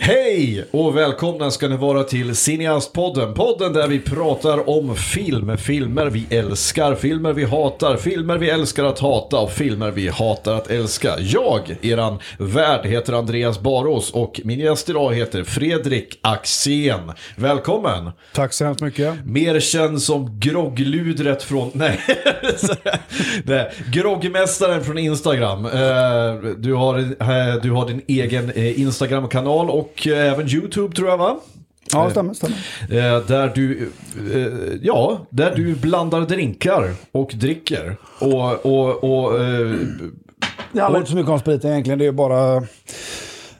[0.00, 3.34] Hej och välkomna ska ni vara till Cineastpodden.
[3.34, 5.58] Podden där vi pratar om film.
[5.58, 10.54] Filmer vi älskar, filmer vi hatar, filmer vi älskar att hata och filmer vi hatar
[10.54, 11.14] att älska.
[11.18, 17.12] Jag, eran värd, heter Andreas Barås och min gäst idag heter Fredrik Axén.
[17.36, 18.10] Välkommen!
[18.34, 19.14] Tack så hemskt mycket.
[19.26, 21.70] Mer känd som groggludret från...
[21.74, 22.00] Nej,
[23.44, 23.70] Nej.
[23.92, 25.64] groggmästaren från Instagram.
[25.66, 31.18] Eh, Du har, eh, du har din egen Instagram-kanal och eh, även YouTube tror jag
[31.18, 31.40] va?
[31.92, 32.34] Ja, det stämmer.
[32.34, 32.56] stämmer.
[32.90, 33.90] Eh, Där du,
[34.34, 37.96] eh, ja, där du blandar drinkar och dricker.
[38.20, 39.74] Och, och, och eh,
[40.72, 41.98] Det handlar inte så mycket om spriten egentligen.
[41.98, 42.62] Det är bara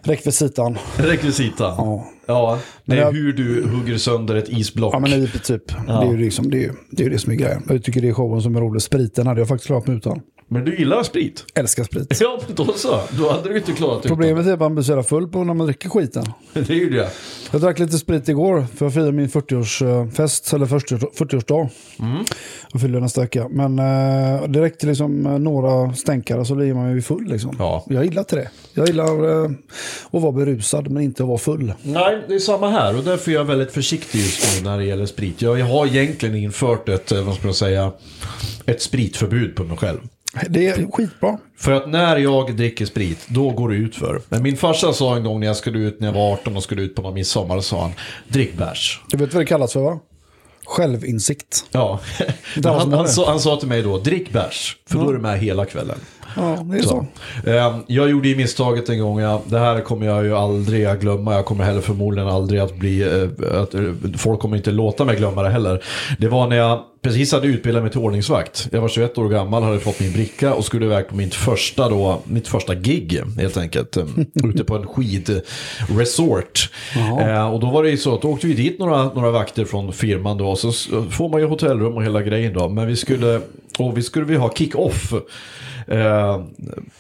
[0.03, 0.79] rekvisitan.
[0.97, 1.65] rekvisita.
[1.65, 2.05] Ja.
[2.27, 4.95] Ja, det är jag- hur du hugger sönder ett isblock.
[4.95, 5.69] Ja, men i typ.
[5.87, 7.63] Det, är ju liksom, det, är det är det som är grejen.
[7.69, 8.83] Jag tycker det är showen som är rolig.
[8.83, 10.21] Spriten hade jag faktiskt klarat mig utan.
[10.51, 11.45] Men du gillar sprit?
[11.55, 12.21] Älskar sprit.
[12.21, 13.01] Ja, men då så.
[13.19, 14.09] Då hade du inte klarat det.
[14.09, 16.25] Problemet är att man blir så jävla full på när man dricker skiten.
[16.53, 17.11] Det är ju det.
[17.51, 21.69] Jag drack lite sprit igår för jag firade min 40-årsfest, eller 40-årsdag.
[22.73, 23.49] Jag fyller nästa vecka.
[23.51, 27.57] Men eh, det räckte liksom eh, några stänkare så blir man ju full liksom.
[27.59, 27.85] Ja.
[27.89, 28.51] Jag gillar inte det.
[28.75, 29.51] Jag gillar eh,
[30.11, 31.73] att vara berusad men inte att vara full.
[31.83, 34.85] Nej, det är samma här och därför är jag väldigt försiktig just nu när det
[34.85, 35.43] gäller sprit.
[35.43, 37.93] Jag har egentligen infört ett, eh, vad ska man säga,
[38.67, 39.99] ett spritförbud på mig själv.
[40.49, 41.39] Det är skitbra.
[41.59, 44.21] För att när jag dricker sprit, då går det ut för.
[44.29, 46.63] Men min farsa sa en gång när jag skulle ut, när jag var 18 och
[46.63, 47.91] skulle ut på någon midsommar, sa han,
[48.29, 49.01] drick bärs.
[49.11, 49.99] Du vet vad det kallas för va?
[50.67, 51.65] Självinsikt.
[51.73, 52.01] Ja,
[52.65, 55.39] han, han, sa, han sa till mig då, drick bärs, för då är du med
[55.39, 55.99] hela kvällen.
[56.37, 57.07] Ja, det är så.
[57.47, 61.01] Eh, Jag gjorde ju misstaget en gång, ja, det här kommer jag ju aldrig att
[61.01, 63.83] glömma, jag kommer heller förmodligen aldrig att bli, eh, att, eh,
[64.17, 65.85] folk kommer inte låta mig glömma det heller.
[66.19, 68.69] Det var när jag precis hade utbildat mig till ordningsvakt.
[68.73, 71.89] Jag var 21 år gammal, hade fått min bricka och skulle iväg på mitt första,
[71.89, 73.97] då, mitt första gig helt enkelt.
[73.97, 74.05] eh,
[74.45, 76.71] ute på en skidresort.
[77.21, 79.65] Eh, och då var det ju så att då åkte vi dit några, några vakter
[79.65, 80.73] från firman då, så
[81.11, 82.69] får man ju hotellrum och hela grejen då.
[82.69, 83.41] Men vi skulle,
[83.79, 85.13] och vi skulle vi ha kick-off
[85.89, 86.41] eh,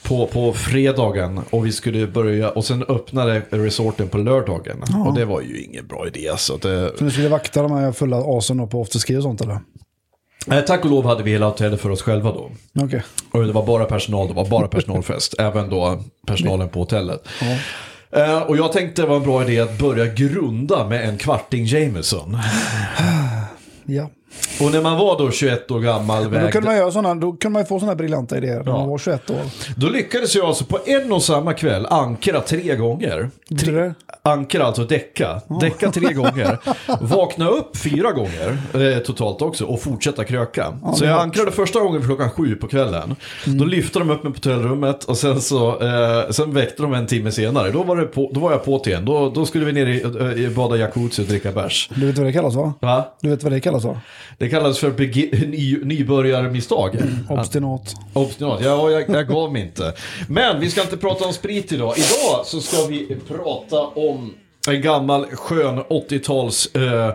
[0.02, 4.82] på, på fredagen och vi skulle börja och sen öppnade resorten på lördagen.
[5.06, 6.30] Och det var ju ingen bra idé.
[6.36, 9.40] Så att, eh, Så ni skulle vakta de här fulla asen på afterski och sånt
[9.40, 9.58] eller?
[10.50, 12.50] eh, tack och lov hade vi hela hotellet för oss själva då.
[12.80, 13.02] Okej.
[13.30, 15.34] Och det var bara personal, det var bara personalfest.
[15.38, 17.28] även då personalen på hotellet.
[18.12, 21.64] Eh, och jag tänkte det var en bra idé att börja grunda med en kvarting
[21.64, 22.38] Jameson.
[23.84, 24.10] Ja.
[24.60, 27.14] Och när man var då 21 år gammal, Men då vägde, kunde man, göra såna,
[27.14, 28.78] då kunde man få sådana briljanta idéer när Ja.
[28.78, 29.40] man var 21 år.
[29.76, 33.30] då lyckades jag alltså på en och samma kväll ankra tre gånger.
[33.50, 33.94] Betyder
[34.32, 35.40] Ankra, alltså däcka.
[35.60, 36.58] Däcka tre gånger.
[37.00, 40.78] Vakna upp fyra gånger eh, totalt också och fortsätta kröka.
[40.94, 43.16] så jag ankrade första gången klockan sju på kvällen.
[43.44, 47.06] Då lyfte de upp mig på hotellrummet och sen så eh, sen väckte de en
[47.06, 47.70] timme senare.
[47.70, 49.04] Då var, det på, då var jag på till igen.
[49.04, 51.90] Då, då skulle vi ner i, eh, i bada jacuzzi och dricka bärs.
[51.94, 52.72] Du vet vad det kallas va?
[52.80, 53.04] Va?
[53.20, 54.00] Du vet vad det kallas va?
[54.38, 56.96] Det kallas för ny, nybörjarmisstag.
[57.28, 57.94] Obstinat.
[58.12, 59.94] Obstinat, ja jag, jag gav mig inte.
[60.28, 61.94] Men vi ska inte prata om sprit idag.
[61.98, 64.34] Idag så ska vi prata om
[64.68, 67.12] en gammal skön 80-tals eh,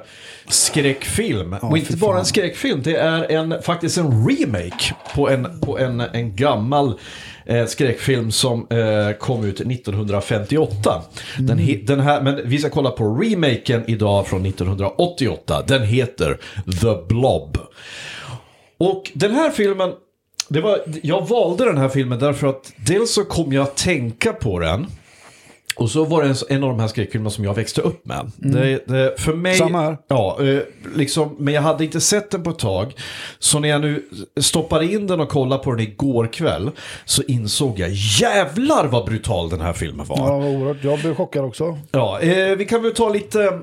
[0.47, 1.55] skräckfilm.
[1.61, 5.99] och inte bara en skräckfilm, det är en, faktiskt en remake på en, på en,
[5.99, 6.99] en gammal
[7.45, 11.01] eh, skräckfilm som eh, kom ut 1958.
[11.39, 15.63] Den, den här, men vi ska kolla på remaken idag från 1988.
[15.67, 16.37] Den heter
[16.81, 17.57] The Blob.
[18.77, 19.91] Och den här filmen,
[20.49, 24.33] det var, jag valde den här filmen därför att dels så kom jag att tänka
[24.33, 24.87] på den.
[25.75, 28.31] Och så var det en, av de här skräckfilmerna som jag växte upp med.
[28.37, 29.97] Det, det, för mig, Samma här.
[30.07, 30.59] Ja, eh,
[30.95, 32.93] liksom, men jag hade inte sett den på ett tag.
[33.39, 34.05] Så när jag nu
[34.41, 36.71] stoppade in den och kollade på den igår kväll
[37.05, 37.89] så insåg jag
[38.21, 40.17] jävlar vad brutal den här filmen var.
[40.17, 40.83] Ja, vad oerhört.
[40.83, 41.77] Jag blev chockad också.
[41.91, 43.59] Ja, eh, vi kan väl ta lite,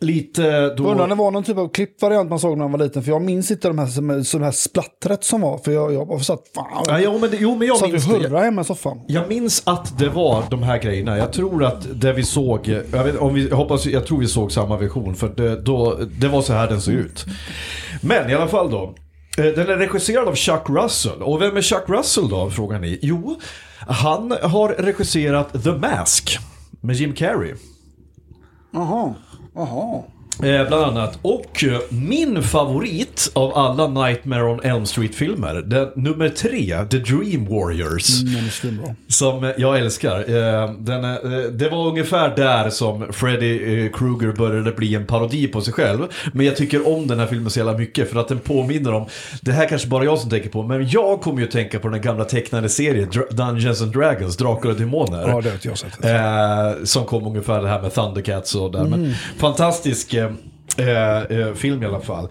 [0.00, 0.42] lite
[0.74, 0.84] då...
[0.84, 3.02] Jag undrar om det var någon typ av klippvariant man såg när man var liten.
[3.02, 5.58] För jag minns inte de här, som, som här splattret som var.
[5.58, 6.84] För jag, jag var så att fan.
[6.86, 8.12] Ja, jo, men, det- jo, men jag satt och minns det.
[8.12, 9.00] hurrade hemma i soffan.
[9.08, 11.18] Jag minns att det var de här grejerna.
[11.18, 14.26] Jag tror att det vi såg, jag, vet, om vi, jag, hoppas, jag tror vi
[14.28, 17.24] såg samma version för det, då, det var så här den såg ut.
[18.02, 18.94] Men i alla fall då.
[19.38, 21.22] eh, Den är regisserad av Chuck Russell.
[21.22, 22.98] Och vem är Chuck Russell då, frågar ni?
[23.02, 23.36] Jo,
[23.78, 26.38] han har regisserat The Mask
[26.80, 27.54] med Jim Carrey.
[28.72, 29.14] Jaha,
[29.58, 30.17] jaha.
[30.42, 31.18] Eh, bland annat.
[31.22, 37.44] Och eh, min favorit av alla Nightmare on Elm Street-filmer, den, nummer tre, The Dream
[37.46, 38.22] Warriors.
[38.22, 38.84] Mm.
[39.08, 40.18] Som eh, jag älskar.
[40.18, 41.18] Eh, Den, eh,
[41.52, 45.98] det var ungefär där som Freddy eh, Krueger började bli en parodi på sig själv.
[46.32, 49.06] Men jag tycker om den här filmen så jävla mycket för att den påminner om,
[49.42, 51.88] det här kanske bara jag som tänker på, men jag kommer ju att tänka på
[51.88, 55.20] den gamla tecknade serien Dra- Dungeons and Dragons, Drakar och Demoner.
[55.28, 56.88] Ja, det har jag sett.
[56.88, 58.84] Som kom ungefär det här med Thundercats och där.
[58.84, 60.14] Men fantastisk
[61.54, 62.28] film i alla fall.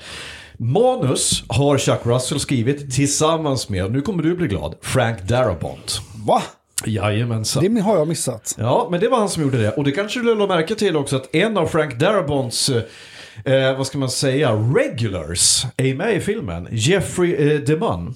[0.60, 6.02] Manus har Chuck Russell skrivit tillsammans med, nu kommer du bli glad, Frank Darabont.
[6.26, 6.42] Va?
[6.86, 7.76] Jajamensan.
[7.76, 8.56] Det har jag missat.
[8.58, 9.72] Ja, men det var han som gjorde det.
[9.72, 13.88] Och det kanske du lade märke till också att en av Frank Darabonts, eh, vad
[13.88, 16.68] ska man säga, regulars är med i filmen.
[16.72, 18.14] Jeffrey eh, DeMunn.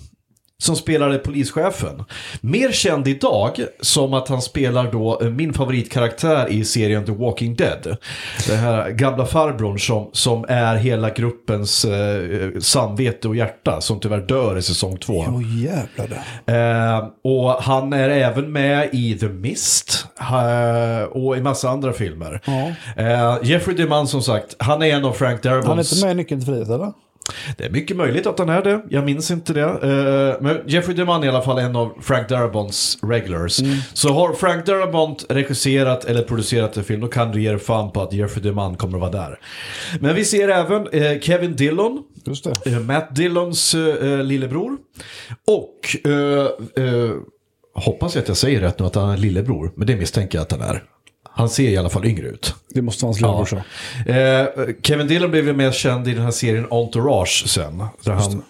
[0.62, 2.04] Som spelade polischefen.
[2.42, 7.56] Mer känd idag som att han spelar då eh, min favoritkaraktär i serien The Walking
[7.56, 7.98] Dead.
[8.48, 14.28] Den här gamla farbrorn som, som är hela gruppens eh, samvete och hjärta som tyvärr
[14.28, 15.26] dör i säsong två.
[15.28, 16.08] Åh jävlar
[16.46, 16.54] det.
[16.54, 22.42] Eh, och han är även med i The Mist eh, och i massa andra filmer.
[22.46, 22.72] Ja.
[23.04, 25.94] Eh, Jeffrey DeMunn som sagt, han är en av Frank Han är Darabonts...
[25.94, 26.92] inte med i Nyckeln till frihet eller?
[27.58, 29.62] Det är mycket möjligt att han är det, jag minns inte det.
[29.62, 33.60] Eh, men Jeffrey DeMunn är i alla fall en av Frank Darabonts regulars.
[33.94, 37.92] Så har Frank Darabont regisserat eller producerat en film, då kan du ge er fan
[37.92, 39.40] på att Jeffrey DeMunn kommer att vara där.
[40.00, 42.04] Men vi ser även eh, Kevin Dillon.
[42.66, 43.76] Eh, Matt Dillons
[44.24, 44.78] lillebror.
[45.48, 45.96] Och,
[47.74, 50.44] hoppas jag att jag säger rätt nu att han är lillebror, men det misstänker jag
[50.44, 50.84] att han är.
[51.34, 52.56] Han ser i alla fall yngre ut.
[52.74, 53.64] Det måste vara hans lillebrorsa.
[54.06, 57.84] Eh, Kevin Dillon blev ju mest känd i den här serien Entourage sen.
[58.04, 58.44] Där han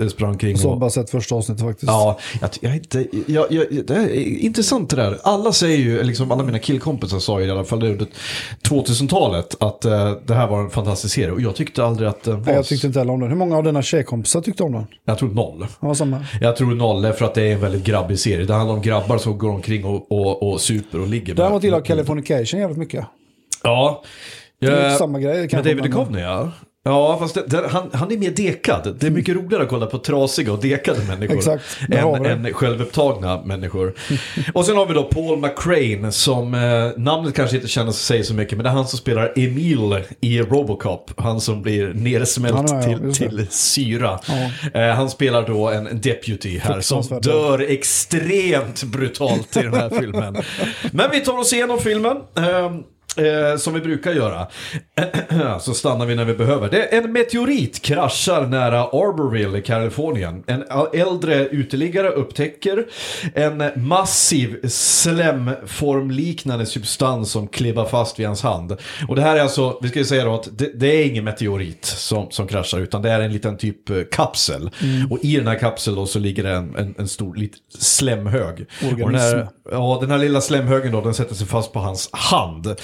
[0.00, 0.80] eh, sprang kring Så har och...
[0.80, 1.90] bara sett första avsnittet faktiskt.
[1.92, 5.18] Ja, jag, jag, inte, jag, jag, det är intressant det där.
[5.22, 8.06] Alla säger ju, liksom alla mina killkompisar sa ju i alla fall under
[8.68, 11.30] 2000-talet att eh, det här var en fantastisk serie.
[11.30, 12.52] Och jag tyckte aldrig att den var...
[12.52, 13.28] Jag tyckte inte heller om den.
[13.28, 14.86] Hur många av dina tjejkompisar tyckte om den?
[15.04, 15.66] jag tror noll.
[15.80, 16.24] Ja, samma.
[16.40, 18.46] Jag tror noll för att det är en väldigt grabbig serie.
[18.46, 21.34] Det handlar om grabbar som går omkring och, och, och super och ligger.
[21.34, 21.86] Däremot gillar jag
[22.22, 23.06] Californication jävligt mycket.
[23.62, 24.02] Ja.
[24.60, 25.64] Det är Eh, inte samma grej Med.
[25.64, 26.52] David Duchovny ja.
[26.86, 28.96] Ja, fast det, det, han, han är mer dekad.
[29.00, 31.36] Det är mycket roligare att kolla på trasiga och dekade människor.
[31.36, 33.94] Exakt, än, än självupptagna människor.
[34.54, 36.60] och sen har vi då Paul McCrane som eh,
[37.02, 38.58] namnet kanske inte känner sig så mycket.
[38.58, 41.10] Men det är han som spelar Emil i Robocop.
[41.16, 44.20] Han som blir nersmält Ja, ja, ja, till, till syra.
[44.74, 50.36] Eh, han spelar då en, deputy här som dör extremt brutalt i den här filmen.
[50.92, 52.16] Men vi tar oss igenom filmen.
[52.36, 52.82] ehm,
[53.16, 54.46] Eh, som vi brukar göra.
[55.60, 56.70] Så stannar vi när vi behöver.
[56.70, 60.44] Det är en meteorit kraschar nära Arborville i Kalifornien.
[60.46, 60.64] En
[60.94, 62.86] äldre uteliggare upptäcker
[63.34, 68.76] en massiv slemformliknande substans som klibbar fast vid hans hand.
[69.08, 71.24] Och det här är alltså, vi ska ju säga då att det, det är ingen
[71.24, 74.70] meteorit som, som kraschar utan det är en liten typ eh, kapsel.
[75.10, 77.48] Och i den här kapseln då så ligger det en, en, en stor
[77.78, 78.66] slemhög.
[78.82, 79.56] Och den här, Organism.
[79.70, 82.76] Ja, den här lilla slemhögen då, den sätter sig fast på hans hand.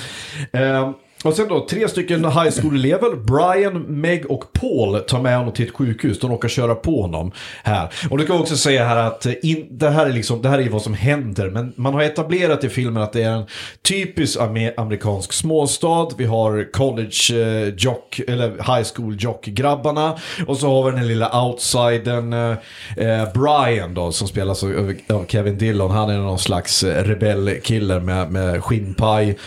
[0.53, 0.93] Ehm,
[1.25, 5.67] och sen då, tre stycken high school-elever, Brian, Meg och Paul, tar med honom till
[5.67, 6.21] ett sjukhus.
[6.21, 7.33] De råkar köra på honom
[7.65, 7.89] här.
[8.11, 10.59] Och det kan också säga här att eh, in, det, här är liksom, det här
[10.59, 11.51] är vad som händer.
[11.51, 13.47] Men man har etablerat i filmen att det är en
[13.83, 14.39] typisk
[14.77, 16.09] amerikansk småstad.
[16.19, 20.19] Vi har college eh, jock, eller high school jock-grabbarna.
[20.47, 22.57] Och så har vi den lilla outsidern eh,
[22.97, 25.91] eh, Brian då, som spelas av, Kevin Dillon.
[25.91, 29.39] Han är någon slags eh, rebellkille med, med skinnpaj.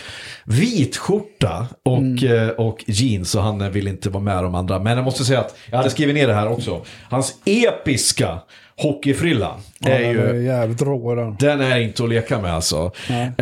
[0.48, 4.78] Vit skjorta och, eh, och jeans och han vill inte vara med de andra.
[4.78, 6.82] Men jag måste säga att jag hade skrivit ner det här också.
[7.10, 8.38] Hans episka
[8.76, 10.20] hockeyfrilla Ja, är den ju...
[10.20, 11.36] är jävligt rå den.
[11.38, 12.92] Den är inte att leka med alltså.
[13.10, 13.32] Nej.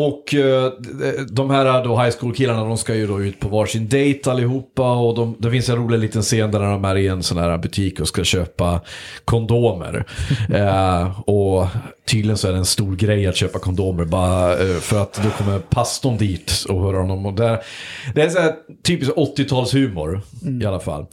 [0.00, 0.72] Och eh,
[1.30, 5.14] de här då high school-killarna de ska ju då ut på varsin date allihopa och
[5.14, 8.00] de, det finns en rolig liten scen där de är i en sån här butik
[8.00, 8.80] och ska köpa
[9.24, 10.04] kondomer.
[10.54, 11.66] Eh, och
[12.10, 15.30] tydligen så är det en stor grej att köpa kondomer bara eh, för att då
[15.30, 17.26] kommer pastorn dit och hör honom.
[17.26, 17.58] Och där,
[18.14, 20.20] det är så här typisk 80-talshumor
[20.62, 21.06] i alla fall.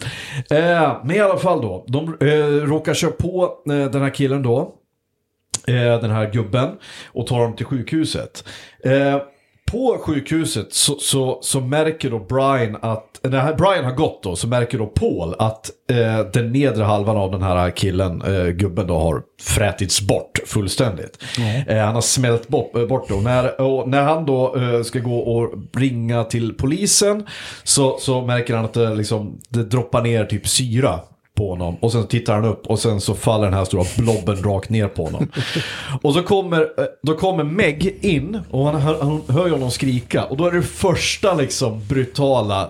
[0.50, 4.44] Eh, men i alla fall då, de eh, råkar köra på eh, den här killen
[4.44, 4.68] då eh,
[5.74, 6.70] den här gubben
[7.06, 8.44] och tar dem till sjukhuset.
[8.84, 9.18] Eh,
[9.72, 14.48] på sjukhuset så, så, så märker då Brian att, när Brian har gått då, så
[14.48, 18.98] märker då Paul att eh, den nedre halvan av den här killen, eh, gubben då,
[18.98, 21.24] har frätits bort fullständigt.
[21.68, 23.16] Eh, han har smält bort, eh, bort då.
[23.16, 27.28] När, och när han då eh, ska gå och ringa till polisen
[27.64, 31.00] så, så märker han att det, liksom, det droppar ner typ syra
[31.36, 34.44] på honom och sen tittar han upp och sen så faller den här stora blobben
[34.44, 35.28] rakt ner på honom.
[36.02, 39.72] Och så kommer, eh, då kommer Meg in och han, hör- han hör ju honom
[39.72, 42.70] skrika och då är det första liksom brutala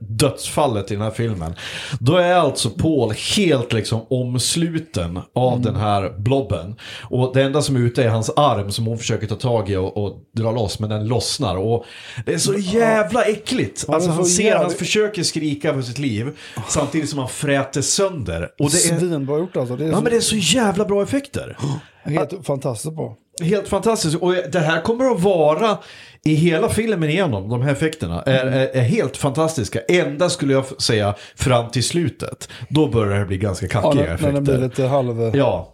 [0.00, 1.54] dödsfallet i den här filmen.
[2.00, 6.74] Då är alltså Paul helt liksom omsluten av den här blobben.
[7.10, 9.76] Och det enda som är ute är hans arm som hon försöker ta tag i
[9.76, 11.56] och, och dra loss, men den lossnar.
[11.56, 11.84] Och
[12.26, 13.84] det är så jävla äckligt.
[13.88, 16.30] Ja, Alltså han ser, jävla- han försöker skrika för sitt liv,
[16.68, 18.48] samtidigt som han fräter sönder.
[18.58, 19.76] Och det är, Svinbra gjort alltså.
[19.76, 21.56] Det är, ja, så, men det är så jävla bra effekter.
[22.04, 23.16] helt fantastiskt bra.
[23.42, 24.16] Helt fantastiskt.
[24.16, 25.78] Och det här kommer att vara
[26.24, 29.80] i hela filmen igenom, de här effekterna, är, är, är helt fantastiska.
[29.88, 32.48] Enda skulle jag säga fram till slutet.
[32.68, 34.32] Då börjar det bli ganska Ja, kackiga när, när effekter.
[34.32, 35.36] den blir lite halv...
[35.36, 35.72] Ja.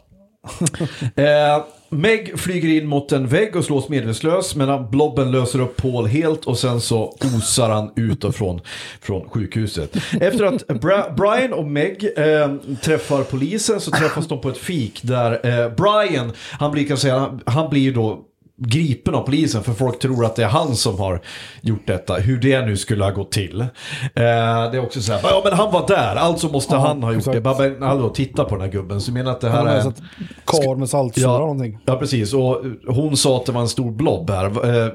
[1.16, 6.06] eh, Meg flyger in mot en vägg och slås medvetslös medan Blobben löser upp Paul
[6.06, 8.60] helt och sen så osar han ut från,
[9.00, 9.96] från sjukhuset.
[10.20, 15.00] Efter att Bra- Brian och Meg eh, träffar polisen så träffas de på ett fik
[15.02, 18.20] där eh, Brian, han blir, kan säga, han, han blir ju då
[18.66, 21.20] gripen av polisen för folk tror att det är han som har
[21.60, 22.14] gjort detta.
[22.14, 23.60] Hur det nu skulle ha gått till.
[23.60, 23.66] Eh,
[24.14, 27.10] det är också så här, ja men han var där, alltså måste Ja, han ha
[27.12, 27.34] gjort exakt.
[27.34, 27.40] det.
[27.40, 29.00] Bara, men hallå, titta på den här gubben.
[29.00, 29.80] Så menar att det här är...
[29.80, 30.02] sett
[30.46, 31.78] kar med saltsyra Ja, någonting.
[31.84, 32.34] ja, precis.
[32.34, 34.44] Och hon sa att det var en stor blob här.
[34.84, 34.92] Eh,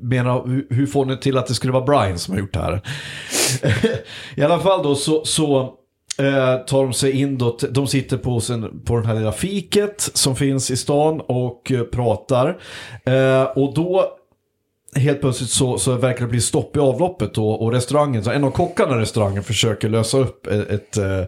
[0.00, 2.60] Menar, hur- hur får ni till att det skulle vara Brian som har gjort det
[2.60, 2.80] här?
[4.36, 5.72] I alla fall då så, så
[6.18, 10.10] eh, tar de sig in då, de sitter på, sin, på den här lilla fiket
[10.14, 12.58] som finns i stan och eh, pratar.
[13.04, 14.16] Eh, och då
[14.96, 18.44] helt plötsligt så, så verkar det bli stopp i avloppet och, och restaurangen, så en
[18.44, 21.24] av kockarna i restaurangen försöker lösa upp ett, ett, eh,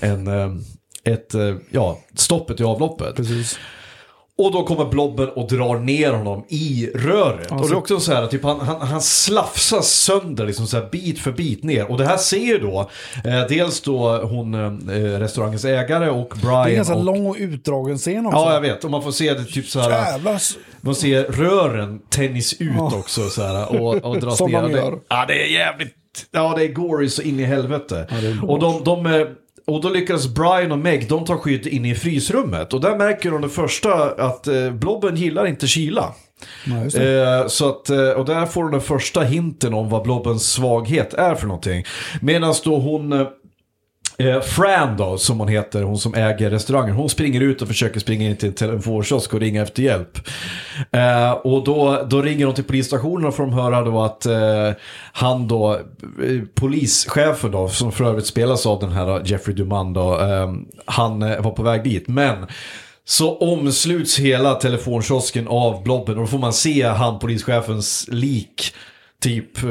[0.00, 0.54] en, eh,
[1.04, 3.16] ett, eh, ja, stoppet i avloppet.
[3.16, 3.58] Precis.
[4.38, 7.50] Och då kommer blobben och drar ner honom i röret.
[7.50, 10.88] och det är också så här, typ han, han, han slafsas sönder liksom så här
[10.92, 11.90] bit för bit ner.
[11.90, 12.90] Och det här ser ju då,
[13.24, 16.62] eh, dels då hon, eh, restaurangens ägare och Brian.
[16.64, 18.38] Det är en ganska och, lång och utdragen scen också.
[18.38, 18.84] Ja, jag vet.
[18.84, 19.90] Och man får se det typ så här.
[20.12, 20.34] Jävlar.
[20.34, 22.92] s- Man ser rören tänjas ut Ja.
[22.98, 24.62] också så här, och, och dras Som ner.
[24.62, 24.98] de Det- gör.
[25.08, 25.94] Ja, det är jävligt...
[26.30, 28.06] Ja, det är gory så in i helvete.
[28.10, 29.26] är och, de, de, eh,
[29.68, 32.74] och då lyckas Brian och Meg, de tar skydd in i frysrummet.
[32.74, 36.14] Och där märker de det första att eh, Blobben gillar inte kyla.
[36.66, 41.14] Eh, så att, eh, och där får de den första hinten om vad Blobbens svaghet
[41.14, 41.84] är för någonting.
[42.20, 43.26] Medan då hon
[44.18, 48.00] eh, Fran då, som hon heter, hon som äger restaurangen, hon springer ut och försöker
[48.00, 50.18] springa in till en telefonkiosk och ringa efter hjälp.
[50.92, 54.70] Eh, och då, då ringer hon till polisstationen och får de höra då att eh,
[55.12, 60.20] han då, eh, polischefen då, som för övrigt spelas av den här Jeffrey Duman då,
[60.20, 60.52] eh,
[60.84, 62.08] han eh, var på väg dit.
[62.08, 62.46] Men
[63.04, 68.74] så omsluts hela telefonkiosken av blobben och då får man se han polischefens lik
[69.20, 69.70] typ eh,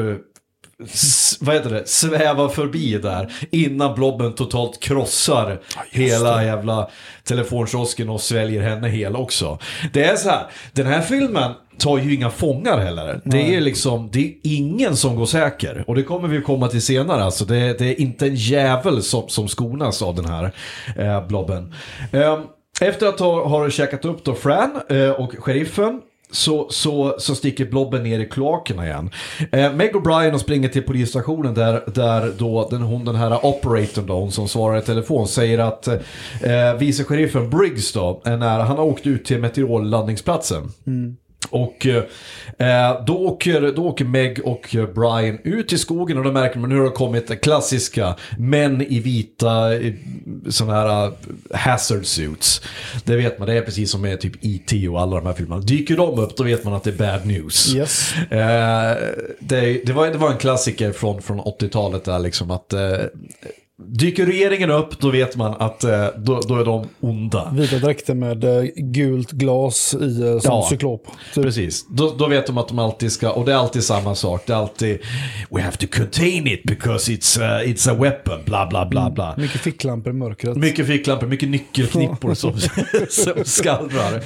[1.39, 5.59] vad heter det, sväva förbi där innan blobben totalt krossar
[5.91, 6.89] hela jävla
[7.23, 9.59] telefonkiosken och sväljer henne hel också.
[9.93, 13.21] Det är så här, den här filmen tar ju inga fångar heller.
[13.23, 15.83] Det är liksom, det är ingen som går säker.
[15.87, 17.23] Och det kommer vi komma till senare.
[17.23, 20.51] Alltså det, det är inte en jävel som, som skonas av den här
[20.97, 21.73] eh, blobben.
[22.11, 22.39] Eh,
[22.81, 27.65] efter att ha har käkat upp då Fran eh, och sheriffen så, så, så sticker
[27.65, 29.09] blobben ner i kloakerna igen.
[29.51, 34.05] Eh, Meg och Brian springer till polisstationen där, där då den, hon, den här operatorn
[34.05, 38.63] då, hon som svarar i telefon, säger att eh, vice sheriffen Briggs då, är nära,
[38.63, 40.71] han har åkt ut till meteorlandningsplatsen.
[40.87, 41.17] Mm.
[41.49, 46.59] Och eh, då, åker, då åker Meg och Brian ut i skogen och då märker
[46.59, 49.69] man nu har det kommit klassiska män i vita
[50.49, 51.11] sådana här eh,
[51.51, 52.61] hazard suits.
[53.03, 54.87] Det vet man, det är precis som med typ E.T.
[54.87, 55.61] och alla de här filmerna.
[55.61, 57.75] Dyker de upp då vet man att det är bad news.
[57.75, 58.13] Yes.
[58.15, 58.97] Eh,
[59.39, 62.81] det, det, var, det var en klassiker från, från 80-talet där liksom att eh,
[63.85, 67.51] dyker regeringen upp då vet man att eh, då, då är de onda.
[67.53, 70.67] Vita dräkter med eh, gult glas i eh, som Ja.
[70.69, 71.07] cyklop.
[71.33, 71.43] Typ.
[71.43, 74.43] Precis, då, då vet de att de alltid ska, och det är alltid samma sak,
[74.45, 74.99] det är alltid
[75.49, 79.33] We have to contain it because it's, uh, it's a weapon, bla bla bla bla.
[79.37, 80.57] Mycket ficklampor i mörkret.
[80.57, 82.53] Mycket ficklampor, mycket nyckelknippor som,
[83.09, 84.21] som skallrar.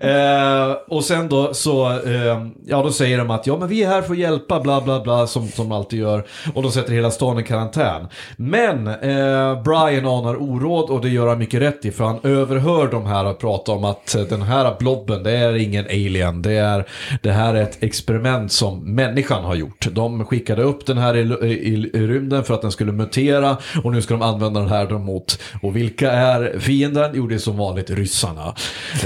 [0.00, 3.88] Eh, och sen då så, eh, ja då säger de att ja men vi är
[3.88, 6.26] här för att hjälpa, bla bla bla, som, som de alltid gör.
[6.54, 8.08] Och de sätter hela stan i karantän.
[8.36, 12.88] Men eh, Brian anar oråd och det gör han mycket rätt i, för han överhör
[12.88, 16.52] de här att prata om att eh, den här blobben, det är ingen alien, det,
[16.52, 16.86] är,
[17.22, 19.86] det här är ett experiment som människan har gjort.
[19.92, 23.92] De skickade upp den här i, i, i rymden för att den skulle mutera och
[23.92, 27.10] nu ska de använda den här mot, och vilka är fienden?
[27.14, 28.54] Jo, det är som vanligt ryssarna.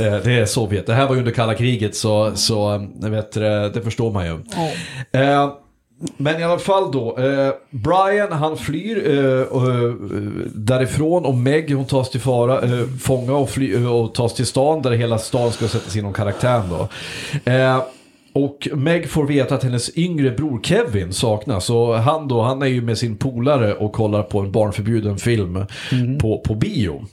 [0.01, 0.87] Eh, det är Sovjet.
[0.87, 3.33] Det här var ju under kalla kriget så, så eh, vet,
[3.75, 4.33] det förstår man ju.
[5.21, 5.51] Eh,
[6.17, 7.19] men i alla fall då.
[7.19, 9.93] Eh, Brian han flyr eh, och, eh,
[10.55, 14.47] därifrån och Meg hon tas till fara, eh, fånga och, fly, eh, och tas till
[14.47, 16.89] stan där hela stan ska sättas inom karaktären då.
[17.53, 17.83] Eh,
[18.33, 21.71] och Meg får veta att hennes yngre bror Kevin saknas.
[21.71, 25.67] Och han då, han är ju med sin polare och kollar på en barnförbjuden film
[26.21, 27.05] på, på bio.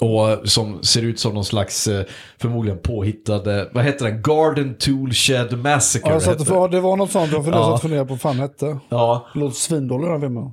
[0.00, 2.04] Och som ser ut som någon slags eh,
[2.40, 4.22] förmodligen påhittade, vad heter den?
[4.22, 6.12] Garden Tool Shed Massacre.
[6.12, 7.32] Ja, för, det var något sånt.
[7.32, 7.70] Jag funderade Ja.
[7.70, 7.78] ja.
[7.78, 8.78] fundera på vad fan hette.
[8.88, 10.50] Ja, Det låter svindålig den filmen.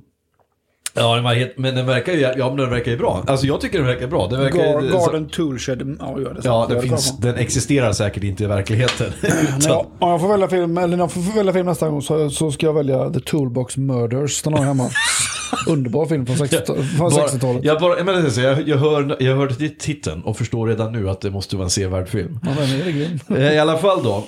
[0.94, 3.24] Ja den var helt, men den verkar ju, ja men den verkar ju bra.
[3.26, 4.26] Alltså jag tycker den verkar bra.
[4.28, 5.96] Den verkar, Gar, så- Garden Toolshed.
[6.00, 6.40] Ja, gör det.
[6.44, 9.06] Ja, den, finns, den existerar säkert inte i verkligheten.
[9.22, 12.02] Men Utan, ja, om jag får välja film, eller jag får välja film nästa gång
[12.02, 14.42] så, så ska jag välja The Toolbox Murders.
[14.42, 14.90] Den har jag hemma.
[15.68, 16.86] Underbar film från 60-talet.
[16.96, 17.64] Från bara, 60-talet.
[17.64, 21.10] jag, bara, men, så, jag, jag, hör, jag hör till titeln och förstår redan nu
[21.10, 22.38] att det måste vara en sevärd film.
[22.42, 23.18] Ja, den är grym.
[23.36, 24.24] Eh, I alla fall då.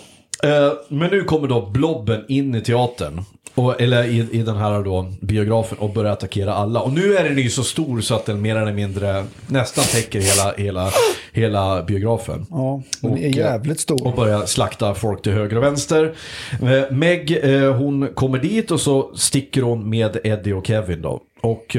[0.49, 3.25] Eh, Men nu kommer då Blobben in i teatern.
[3.55, 6.81] Och, eller i, i den här då biografen och börjar attackera alla.
[6.81, 10.21] Och nu är den ju så stor så att den mer eller mindre nästan täcker
[10.21, 10.91] hela, hela,
[11.33, 12.47] hela biografen.
[12.51, 14.07] Ja, den Och, är eh, jävligt stor.
[14.07, 16.15] Och börjar slakta folk till höger och vänster.
[16.53, 21.21] Eh, Meg, eh, hon kommer dit och så sticker hon med Eddie och Kevin då.
[21.41, 21.77] Och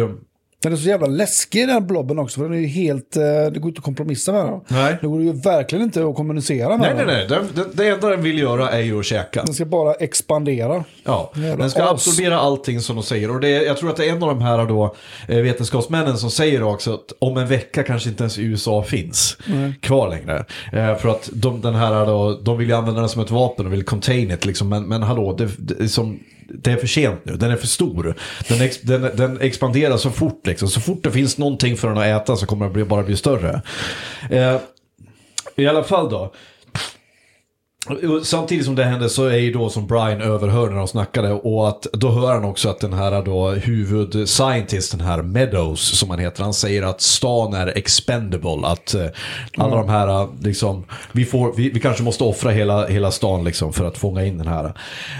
[0.65, 2.39] Den är så jävla läskig den blobben också.
[2.39, 3.15] För den är ju helt...
[3.17, 4.59] eh, Det går inte att kompromissa med den.
[4.67, 4.97] Nej.
[5.01, 7.15] Det går ju verkligen inte att kommunicera med nej, nej, den.
[7.15, 7.27] nej.
[7.27, 9.43] Den, den, det enda den vill göra är ju att käka.
[9.43, 10.83] Den ska bara expandera.
[11.03, 11.89] Ja, Jävla den ska as.
[11.91, 13.31] absorbera allting som de säger.
[13.31, 14.95] Och det är, jag tror att det är en av de här då,
[15.27, 19.37] eh, vetenskapsmännen som säger också att om en vecka kanske inte ens USA finns
[19.79, 20.45] kvar längre.
[20.73, 23.65] Eh, för att de, den här då, de vill ju använda den som ett vapen
[23.65, 24.69] och vill contain it liksom.
[24.69, 27.35] Men, men hallå, det, det, som, det är för sent nu.
[27.35, 28.15] Den är för stor.
[28.47, 30.67] Den, ex, den, den expanderar så fort liksom.
[30.67, 33.17] Så fort det finns någonting för den att äta så kommer den bli, bara bli
[33.17, 33.61] större.
[34.29, 34.57] Eh,
[35.55, 36.33] I alla fall då.
[38.23, 41.67] Samtidigt som det hände så är ju då som Brian överhör när de snackade och
[41.67, 46.19] att då hör han också att den här då huvudscientist, den här Meadows som han
[46.19, 49.07] heter, han säger att stan är expendable, att eh,
[49.57, 53.43] alla de här eh, liksom, vi, får, vi, vi kanske måste offra hela, hela stan
[53.43, 54.73] liksom för att fånga in den här.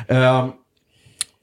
[0.07, 0.47] Eh,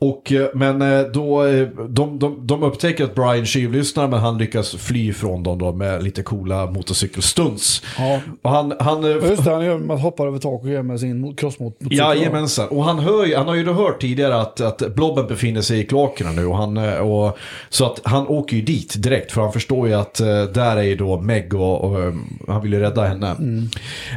[0.02, 4.38] och, eh, men eh, då, eh, de, de, de upptäcker att Brian tjuvlyssnar men han
[4.38, 7.82] lyckas fly från dem då med lite coola motorcykelstunts.
[7.98, 8.20] Ja.
[8.42, 11.00] Och han, han, Ja, Just det, han gör man hoppar över tak och gör med
[11.00, 12.08] sin cross mot mot cykeln.
[12.08, 15.84] Jajamensan, och han, hör, han har ju hört tidigare att, att Blobben befinner sig i
[15.84, 16.46] kloakerna nu.
[16.46, 17.38] Och han, och,
[17.68, 20.14] så att han åker ju dit direkt för han förstår ju att
[20.54, 22.14] där är ju då Meg och, och eh,
[22.48, 23.36] han vill ju rädda henne.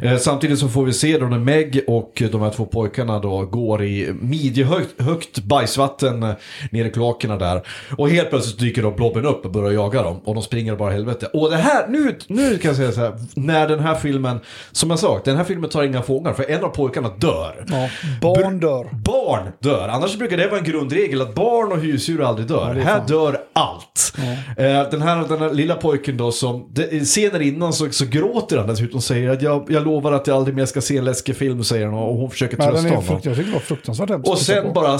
[0.03, 3.45] Eh, samtidigt så får vi se då när Meg och de här två pojkarna då
[3.45, 5.43] går i midjehögt högt
[5.75, 6.35] bajsvatten eh,
[6.71, 7.61] nere i kloakerna där.
[7.97, 10.21] Och helt plötsligt dyker då Blobben upp och börjar jaga dem.
[10.25, 11.29] Och de springer bara helvete.
[11.33, 14.39] Och det här, nu, nu kan jag säga så här, när den här filmen,
[14.71, 17.65] som jag sa, den här filmen tar inga fångar för en av pojkarna dör.
[17.67, 17.89] Ja,
[18.21, 18.89] barn dör.
[18.93, 19.87] Barn dör.
[19.87, 22.75] Annars brukar det vara en grundregel att barn och husdjur aldrig dör.
[22.75, 24.13] är här dör allt.
[24.57, 26.73] Eh, den, här, den här lilla pojken då som,
[27.05, 30.37] scener innan så, så gråter han dessutom och säger att jag, jag lovar att jag
[30.37, 33.19] aldrig mer ska se en läskig film, säger han och hon försöker trösta honom.
[33.23, 34.99] jag tycker det var fruktansvärt Och sen bara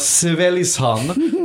[0.65, 0.99] sväljs han,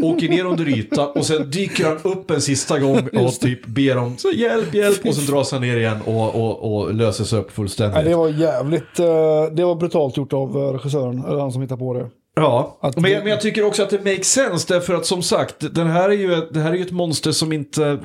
[0.04, 3.96] åker ner under ytan och sen dyker han upp en sista gång och typ ber
[3.98, 7.38] om så hjälp, hjälp och sen dras han ner igen och, och, och löser sig
[7.38, 7.94] upp fullständigt.
[7.94, 8.98] Nej, det var jävligt...
[8.98, 9.06] eh,
[9.52, 12.06] Det var brutalt gjort av eh, regissören, eller han som hittade på det.
[12.35, 15.74] Ja, men, jag, men jag tycker också att det makes sense därför att som sagt,
[15.74, 17.98] den här är ju, ett- det här är ju ett monster som inte...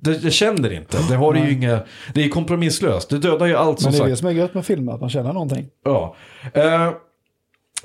[0.00, 0.98] Det, det känner inte.
[1.08, 1.78] Det har ju inga...
[2.14, 3.08] Det är kompromisslöst.
[3.08, 4.10] Det dödar ju allt som Men det är sagt.
[4.10, 5.66] det som är gött med filmer, att man känner någonting.
[5.84, 6.16] Ja.
[6.54, 6.90] Eh,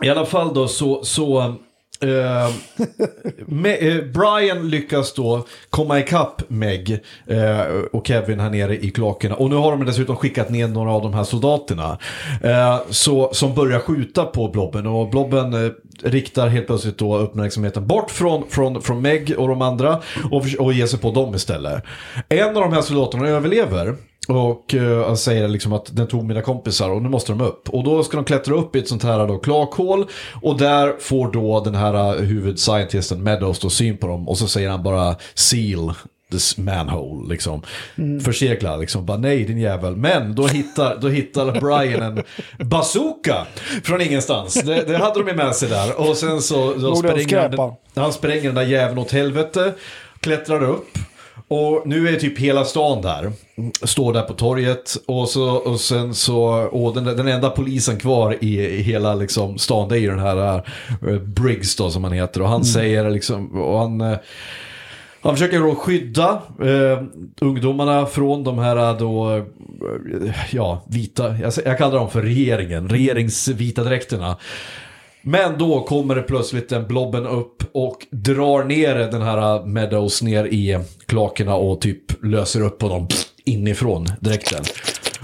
[0.02, 1.04] I alla fall då så...
[1.04, 1.54] så
[2.04, 2.52] eh,
[3.46, 9.36] med, eh, Brian lyckas då komma ikapp Meg eh, och Kevin här nere i kloakerna.
[9.36, 11.98] Och nu har de dessutom skickat ner några av de här soldaterna.
[12.44, 14.88] Eh, så, som börjar skjuta på Blobben.
[14.88, 15.72] Och Blobben eh,
[16.04, 20.02] riktar helt plötsligt då uppmärksamheten bort från, från, från Meg och de andra.
[20.32, 21.84] Och, och ger sig på dem istället.
[22.30, 23.96] En av de här soldaterna överlever.
[24.30, 27.70] Och uh, säger liksom att den tog mina kompisar och nu måste de upp.
[27.70, 30.06] Och då ska de klättra upp i ett sånt här då, klakhål.
[30.42, 34.30] Och där får då den här uh, huvudscientisten Meadows då syn på dem.
[34.30, 35.94] Och så säger han bara seal
[36.32, 37.62] this manhole liksom.
[38.24, 39.06] Försegla liksom.
[39.06, 39.96] Bara nej din jävel.
[39.96, 42.24] Men då hittar, då hittar Brian en
[42.68, 43.48] bazooka
[43.84, 44.54] från ingenstans.
[44.54, 46.00] Det, det hade de med sig där.
[46.00, 49.74] Och sen så och spränger han, han spränger den där jäveln åt helvete.
[50.20, 50.98] Klättrar upp.
[51.52, 53.32] Och nu är typ hela stan där.
[53.84, 58.38] Står där på torget och, så, och sen så, och den, den enda polisen kvar
[58.42, 60.64] i, i hela liksom, stan det är ju den här
[61.08, 62.42] uh, Briggs då som han heter.
[62.42, 64.18] Och han säger liksom, och han, eh,
[65.22, 67.04] han försöker då skydda eh,
[67.42, 69.44] ungdomarna från de här då, eh,
[70.52, 74.38] ja, vita, jag, jag kallar dem för regeringen, regeringsvita dräkterna.
[75.22, 80.46] Men då kommer det plötsligt en blobben upp och drar ner den här Meadows ner
[80.46, 83.08] i klakerna och typ löser upp honom
[83.46, 84.64] inifrån dräkten.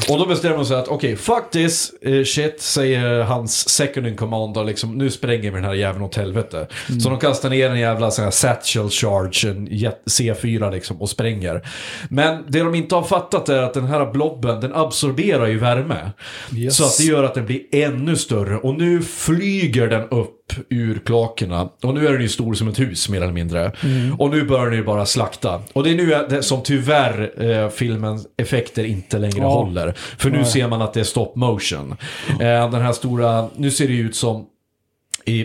[0.09, 4.15] Och då bestämmer de sig att okej, fuck this eh, shit, säger hans second in
[4.15, 6.67] command och liksom, nu spränger vi den här jäveln åt helvete.
[7.03, 11.09] Så de kastar ner en jävla sån här satchel charge, en jet- C4 liksom, och
[11.09, 11.67] spränger.
[12.09, 16.11] Men det de inte har fattat är att den här blobben, den absorberar ju värme.
[16.55, 16.75] Yes.
[16.77, 18.57] Så att det gör att den blir ännu större.
[18.57, 21.69] Och nu flyger den upp ur klakerna.
[21.83, 23.71] Och nu är den ju stor som ett hus mer eller mindre.
[24.19, 25.61] Och nu börjar den ju bara slakta.
[25.73, 29.49] Och det är nu det som tyvärr eh, filmens effekter inte längre Ja.
[29.49, 29.93] håller.
[30.17, 31.95] För nu ser man att det är stop motion.
[32.29, 34.45] Eh, den här stora, nu ser det ju ut som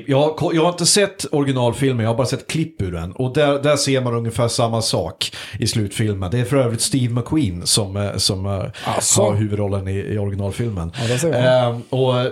[0.07, 3.13] jag, har- jag har inte sett originalfilmen, jag har bara sett klipp ur den.
[3.13, 6.31] Och där, där ser man ungefär samma sak i slutfilmen.
[6.31, 8.65] Det är för övrigt Steve McQueen som, eh, som eh,
[8.97, 9.23] Asså?
[9.23, 10.93] har huvudrollen i, i originalfilmen.
[11.23, 11.29] Ja.
[11.35, 12.27] Ehm, och eh,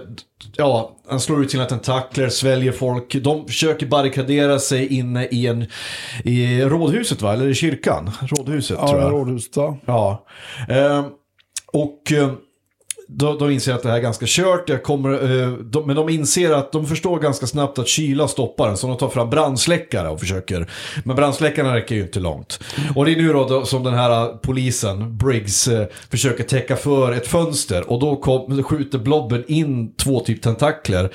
[0.57, 3.15] ja, han slår ut sina tentakler, sväljer folk.
[3.23, 5.67] De försöker barrikadera sig inne i, en,
[6.25, 7.33] i rådhuset va?
[7.33, 8.11] Eller i kyrkan?
[8.23, 9.13] Rådhuset tror Ja, jag.
[9.13, 9.57] rådhuset.
[9.57, 9.79] Ja.
[9.87, 10.27] Ja.
[10.69, 11.05] Ehm,
[11.73, 12.13] och
[13.11, 14.69] då, de inser att det här är ganska kört.
[14.69, 18.67] Jag kommer, eh, de, men de inser att de förstår ganska snabbt att kyla stoppar
[18.67, 18.77] den.
[18.77, 20.71] Så de tar fram brandsläckare och försöker.
[21.05, 22.61] Men brandsläckarna räcker ju inte långt.
[22.97, 26.77] Och det är nu då, då som den här eh, polisen, Briggs, eh, försöker täcka
[26.77, 27.91] för ett fönster.
[27.91, 31.11] Och då kom, skjuter blobben in två typ tentakler.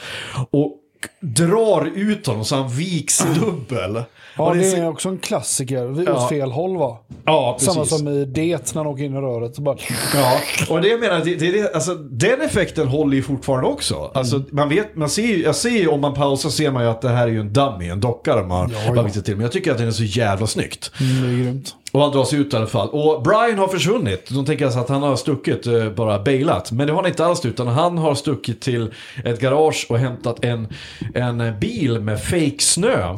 [0.52, 0.80] Och
[1.20, 4.04] drar ut honom så han viks dubbel.
[4.38, 5.86] Ja, det är också en klassiker.
[5.86, 6.24] Vi Ja.
[6.24, 6.98] åt fel håll va?
[7.26, 7.74] ja, precis.
[7.74, 9.58] Samma som i Det när han åker in i röret.
[9.58, 9.78] Bara...
[10.14, 10.40] Ja,
[10.70, 14.12] och det jag menar, det, det, alltså, den effekten håller ju fortfarande också.
[14.14, 17.02] Alltså, man vet, man ser jag ser ju, om man pausar ser man ju att
[17.02, 19.02] det här är ju en dummy, en docka de har ja.
[19.02, 19.36] visat till.
[19.36, 20.92] Men jag tycker att den är så jävla snyggt.
[21.02, 21.76] Mm, det är grymt.
[21.94, 22.90] Och han dras ut i alla fall.
[22.90, 24.30] Och Brian har försvunnit.
[24.30, 26.72] De tänker alltså att han har stuckit, eh, bara bailat.
[26.72, 28.94] Men det har han inte alls utan han har stuckit till
[29.26, 30.68] ett garage och hämtat en,
[31.16, 33.18] en bil med fake snö.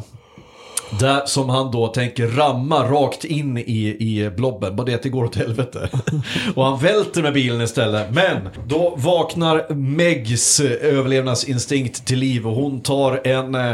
[1.00, 4.76] Där, som han då tänker ramma rakt in i, i blobben.
[4.76, 5.88] Bara det att det går åt helvete.
[6.54, 8.10] och han välter med bilen istället.
[8.10, 13.72] Men då vaknar Megs eh, överlevnadsinstinkt till liv och hon tar en eh,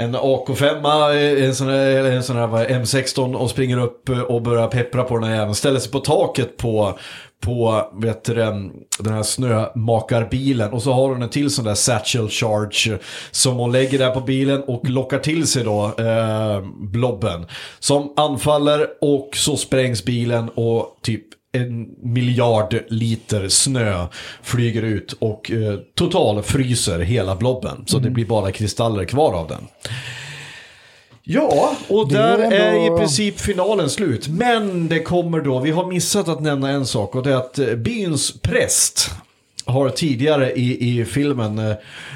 [0.00, 4.20] en AK5, eh, en sån där en sån där vad M16 och springer upp eh,
[4.20, 5.54] och börjar peppra på den här jäveln.
[5.54, 6.98] Ställer sig på taket på,
[7.40, 10.72] på vet du, den den här snömakarbilen.
[10.72, 12.98] Och så har hon en till sån där satchel charge
[13.30, 17.46] som hon lägger där på bilen och lockar till sig då eh, blobben.
[17.78, 24.06] Som anfaller och så sprängs bilen och typ en miljard liter snö
[24.42, 27.84] flyger ut och eh, total fryser hela blobben.
[27.86, 29.66] Så det blir bara kristaller kvar av den.
[31.22, 34.28] Ja, och Det där är är, ändå- i princip finalen slut.
[34.28, 37.58] Men det kommer då, vi har missat att nämna en sak och det är att
[37.58, 39.10] eh, byns präst
[39.64, 41.58] har tidigare i, i filmen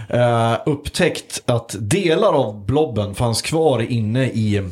[0.08, 4.62] eh, upptäckt att delar av blobben fanns kvar inne i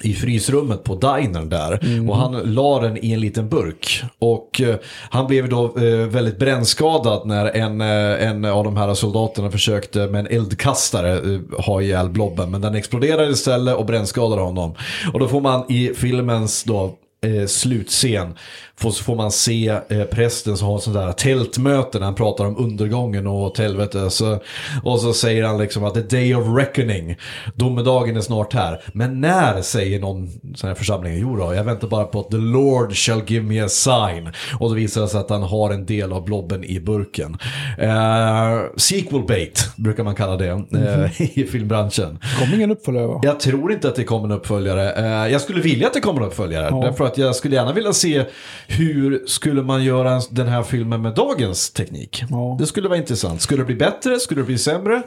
[0.00, 1.80] i frysrummet på dinern där.
[2.08, 4.02] Och han la den i en liten burk.
[4.18, 4.76] Och eh,
[5.10, 10.06] han blev då eh, väldigt brännskadad när en, eh, en av de här soldaterna försökte
[10.06, 12.50] med en eldkastare eh, ha ihjäl blobben.
[12.50, 14.74] Men den exploderade istället och brännskadade honom.
[15.12, 18.34] Och då får man i filmens då eh, slutscen
[18.78, 22.44] får, så får man se eh, prästen som har sån där tältmöte när han pratar
[22.44, 24.10] om undergången och åt helvete.
[24.10, 24.38] Så,
[24.82, 27.16] och så säger han liksom att the day of reckoning,
[27.54, 28.80] domedagen är snart här.
[28.92, 31.18] Men när säger någon sån här församling?
[31.18, 34.30] Jo då, jag väntar bara på att the Lord shall give me a sign.
[34.60, 37.36] Och då visar det sig att han har en del av blobben i burken.
[37.78, 42.18] Eh, sequel bait brukar man kalla det eh, i filmbranschen.
[42.38, 43.20] Kom ingen uppföljare va?
[43.22, 44.92] Jag tror inte att det kommer en uppföljare.
[44.92, 46.68] Eh, jag skulle vilja att det kommer en uppföljare.
[46.70, 46.80] Ja.
[46.80, 48.24] Därför att jag skulle gärna vilja se
[48.68, 52.24] hur skulle man göra en- den här filmen med dagens teknik.
[52.30, 52.56] Ja.
[52.58, 53.40] Det skulle vara intressant.
[53.42, 54.18] Skulle det bli bättre?
[54.20, 55.02] Skulle det bli sämre?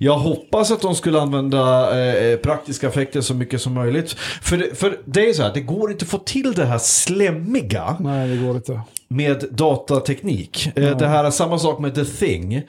[0.00, 4.12] Jag hoppas att de skulle använda eh, praktiska effekter så mycket som möjligt.
[4.42, 7.96] För för det är så här, det går inte att få till det här slemmiga
[8.00, 8.80] Nej, det går inte.
[9.08, 10.66] med datateknik.
[10.76, 12.62] Eh, Det här är samma sak med The Thing.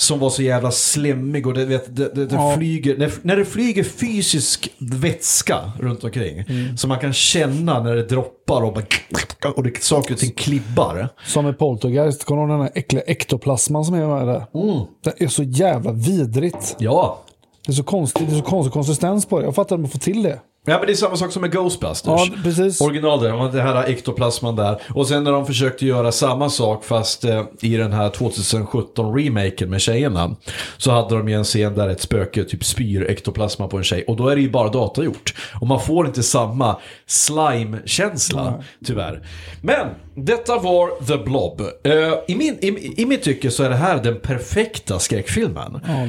[0.00, 2.54] Som var så jävla slemmig och det, vet, det, det, det Ja.
[2.56, 6.38] flyger, när, när det flyger fysisk vätska runt omkring.
[6.48, 6.76] Mm.
[6.76, 11.08] Så man kan känna när det droppar och, bara, och det, saker och ting klibbar.
[11.26, 14.46] Som i Poltergeist, kommer du den här äckliga ektoplasman som är med där?
[14.54, 14.84] Mm.
[15.04, 16.76] Det är så jävla vidrigt.
[16.78, 17.20] Ja.
[17.66, 19.44] Det är så konstigt, det är så konstig konsistens på det.
[19.44, 20.38] Jag fattar att man får till det.
[20.66, 22.06] Ja men det är samma sak som med Ghostbusters.
[22.06, 22.80] Ja, precis.
[22.80, 24.82] Original där, det här ektoplasman där.
[24.94, 29.80] Och sen när de försökte göra samma sak fast eh, i den här 2017-remaken med
[29.80, 30.36] tjejerna.
[30.76, 34.04] Så hade de ju en scen där ett spöke typ spyr ektoplasma på en tjej.
[34.08, 35.34] Och då är det ju bara datagjort.
[35.60, 39.22] Och man får inte samma slime-känsla, tyvärr.
[39.62, 41.60] Men detta var The Blob.
[41.84, 41.92] Eh,
[42.28, 45.80] i, min, i, I mitt tycke så är det här den perfekta skräckfilmen.
[45.86, 46.08] Ja,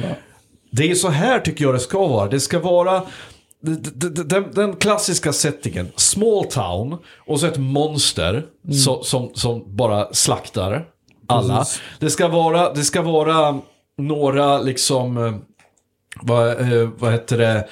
[0.70, 0.90] det.
[0.90, 2.28] är så här tycker jag det ska vara.
[2.28, 3.02] Det ska vara
[3.62, 8.46] den, den klassiska settingen, small town och så ett monster
[8.84, 10.84] så, som, som bara slaktar
[11.26, 11.58] alla.
[11.58, 11.80] Precis.
[11.98, 13.58] Det ska vara, det ska vara
[13.98, 15.34] några liksom, eh,
[16.22, 17.68] vad, eh, vad heter det,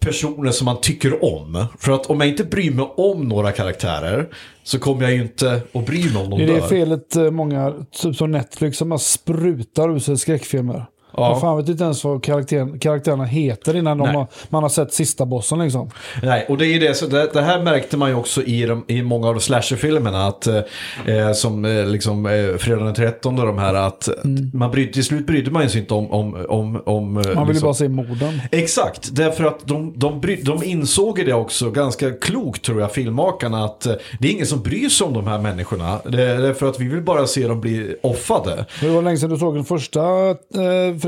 [0.00, 1.66] personer som man tycker om.
[1.78, 4.28] För att om jag inte bryr mig om några karaktärer
[4.62, 6.68] så kommer jag ju inte att bry mig om de Det är det dör.
[6.68, 10.86] felet eh, många, typ som Netflix, som bara sprutar ur sig skräckfilmer.
[11.16, 11.30] Ja.
[11.30, 14.92] Man fan vet inte ens vad karaktären, karaktärerna heter innan de har, man har sett
[14.92, 15.90] sista bossen liksom.
[16.22, 18.84] Nej, och det är det, så det, det här märkte man ju också i, de,
[18.88, 23.58] i många av slasherfilmerna, att eh, som eh, liksom eh, Fredag den 13 och de
[23.58, 24.08] här, att
[24.52, 27.34] man bryd, till slut brydde man sig inte om, om, om, om eh, Mm.
[27.38, 28.40] Man liksom- bara se morden.
[28.52, 33.64] Exakt, därför att de, de, bry, de insåg det också ganska klokt tror jag, filmmakarna,
[33.64, 35.98] att eh, det är ingen som bryr sig om de här människorna.
[36.08, 38.64] Det är därför att vi vill bara se dem bli offade.
[38.80, 40.00] Det var länge sedan du såg den första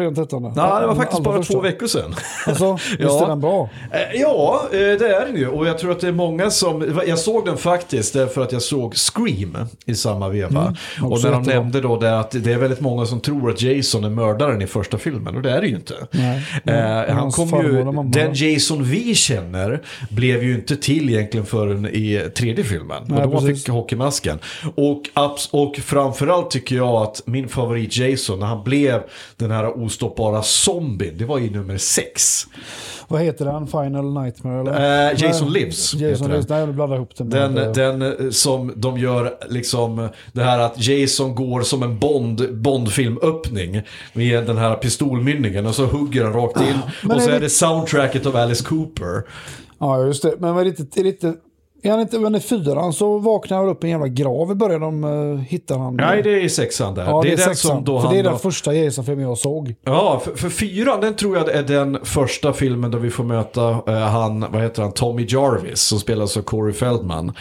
[0.05, 0.43] den 13.
[0.43, 1.53] Nej, det var faktiskt bara första.
[1.55, 2.15] två veckor sedan.
[2.47, 3.25] Alltså, visst Ja.
[3.25, 3.69] är den bra?
[3.93, 5.49] Eh, Ja, eh, det är den ju.
[5.49, 7.01] Och jag tror att det är många som...
[7.07, 9.57] Jag såg den faktiskt därför att jag såg Scream
[9.87, 10.75] i samma veva.
[11.03, 13.63] och också när de nämnde då det att det är väldigt många som tror att
[13.63, 15.37] Jason är mördaren i första filmen.
[15.37, 15.95] Och det är det ju inte.
[16.11, 16.43] Nej.
[16.65, 16.75] Eh,
[17.09, 21.87] han Hans kom ju, och den Jason vi känner blev ju inte till egentligen förrän
[21.87, 23.03] i tredje filmen.
[23.07, 23.65] Nej, och då han precis.
[23.65, 24.39] fick hockeymasken.
[24.75, 25.03] Och,
[25.51, 29.01] och framförallt tycker jag att min favorit Jason, när han blev
[29.37, 32.47] den här ostoppbara zombien, det var i nummer sex.
[33.09, 33.67] Vad heter den?
[33.67, 34.61] Final Nightmare?
[34.61, 35.11] Eller?
[35.13, 35.61] Eh, Jason Nej.
[35.61, 36.31] Lives Jason den.
[36.31, 36.49] Lives.
[36.49, 37.11] Nej, jag blandar ihop.
[37.17, 41.99] Den, eh, den eh, som de gör, liksom det här att Jason går som en
[41.99, 47.11] Bond, Bond-filmöppning med den här pistolmynningen och så hugger han rakt in.
[47.11, 49.23] Och så är är det- soundtracket av Alice Cooper.
[49.79, 50.35] Ja, just det.
[50.39, 51.01] Men var det inte...
[51.01, 51.35] Är det inte
[51.83, 54.55] är han inte, men i fyran så vaknar han upp i en jävla grav i
[54.55, 54.81] början.
[54.81, 55.97] De uh, hittar han.
[55.97, 57.05] Nej, det är i sexan där.
[57.05, 57.77] ja, det är, den sexan.
[57.77, 59.75] som då För han det är den då- första Jason-filmen jag såg.
[59.85, 63.71] Ja, för, för fyran, den tror jag är den första filmen där vi får möta
[63.71, 67.33] eh, han, vad heter han, Tommy Jarvis som spelas av Corey Feldman.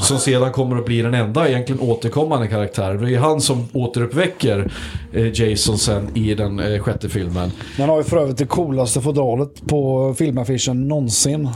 [0.00, 3.04] Som sedan kommer att bli den enda egentligen återkommande karaktären.
[3.04, 4.72] Det är han som återuppväcker
[5.12, 7.52] eh, Jason sen i den eh, sjätte filmen.
[7.76, 11.48] Den har ju för övrigt det coolaste fodralet på filmaffischen någonsin.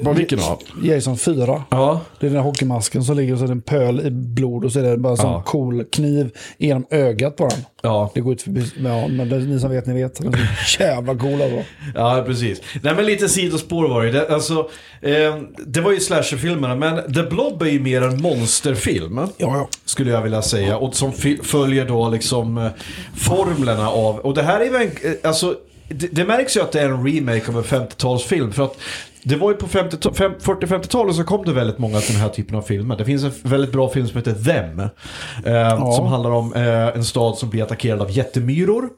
[0.00, 0.62] Vad vilken av?
[0.82, 1.64] Jason 4.
[1.70, 4.10] Ja, Det är den här hockeymasken som ligger och så är det en pöl i
[4.10, 5.42] blod och så är det bara en sån Ja.
[5.46, 7.58] cool kniv genom ögat på den.
[7.82, 8.10] ja.
[8.14, 10.14] Det går ut förbi, ja, men det, ni som vet, ni vet.
[10.14, 11.62] Den är så jävla cool alltså.
[11.94, 12.60] Ja, precis.
[12.82, 14.10] Nej, men lite sidospår var det.
[14.10, 14.68] Det, alltså,
[15.02, 19.18] eh, det var ju slasherfilmerna, men The Blob är ju mer en monsterfilm.
[19.18, 19.68] Ja, ja.
[19.84, 20.76] Skulle jag vilja säga.
[20.76, 22.66] Och som följer då liksom eh,
[23.16, 24.18] formlerna av...
[24.18, 25.56] Och det här är väl eh, alltså,
[25.88, 28.52] det, det märks ju att det är en remake av en 50-talsfilm.
[28.52, 28.76] För att
[29.22, 32.28] det var ju på 50 fem- 40-50-talet så kom det väldigt många av den här
[32.28, 32.96] typen av filmer.
[32.96, 34.80] Det finns en väldigt bra film som heter Them.
[35.54, 38.88] Eh, Som handlar om eh, en stad som blir attackerad av jättemyror.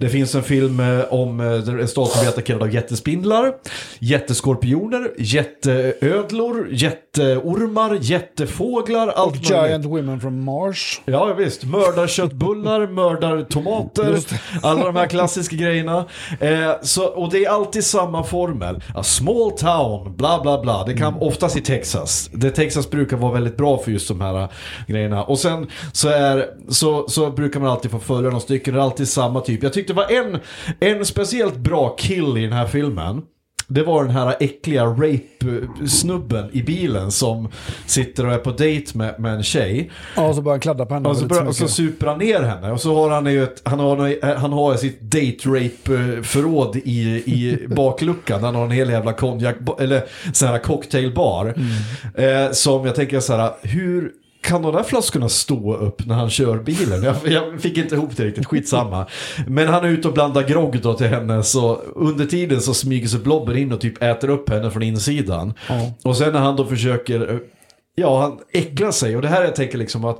[0.00, 1.46] Det finns en film eh, om eh,
[1.80, 3.52] en stad som blir attackerad av jättespindlar.
[3.98, 9.06] Jätteskorpioner, jätteödlor, jätteormar, jättefåglar.
[9.08, 9.50] Och Allt möjligt.
[9.50, 11.00] Giant Women from Mars.
[11.04, 14.40] Ja visst, mördarköttbullar, mördartomater, Just det.
[14.62, 16.04] alla de här klassiska grejerna.
[16.40, 18.82] Eh, så, och det är alltid samma formel.
[18.94, 20.84] A small town, bla bla bla.
[20.84, 22.30] Det kan oftast i Texas.
[22.32, 24.48] Det Texas brukar vara väldigt bra för just de här eh,
[24.86, 25.24] grejerna.
[25.24, 28.74] Och sen så, är, så, så brukar man alltid få följa några stycken.
[28.74, 29.62] Det är alltid samma typ.
[29.62, 30.38] Jag tyckte det var en,
[30.80, 33.22] en speciellt bra kill i den här filmen.
[33.72, 37.48] Det var den här äckliga rape-snubben i bilen som
[37.86, 39.90] sitter och är på dejt med, med en tjej.
[40.16, 41.08] Ja, och så börjar han kladda på henne.
[41.08, 43.62] Och så, börjar, och så super han ner henne och så har han ju ett,
[43.64, 48.44] han har, han har sitt date rape förråd i, i bakluckan.
[48.44, 51.54] Han har en hel jävla konjak, eller sån här cocktailbar.
[52.16, 52.46] Mm.
[52.46, 56.30] Eh, som jag tänker så här, hur kan de där flaskorna stå upp när han
[56.30, 57.02] kör bilen?
[57.02, 59.06] Jag, jag fick inte ihop det riktigt, skitsamma.
[59.46, 63.08] Men han är ute och blandar grogg då till henne så under tiden så smyger
[63.08, 65.54] sig Blobber in och typ äter upp henne från insidan.
[65.68, 65.92] Ja.
[66.02, 67.38] Och sen när han då försöker, eh,
[67.94, 70.18] ja han äcklar sig och det här jag tänker liksom att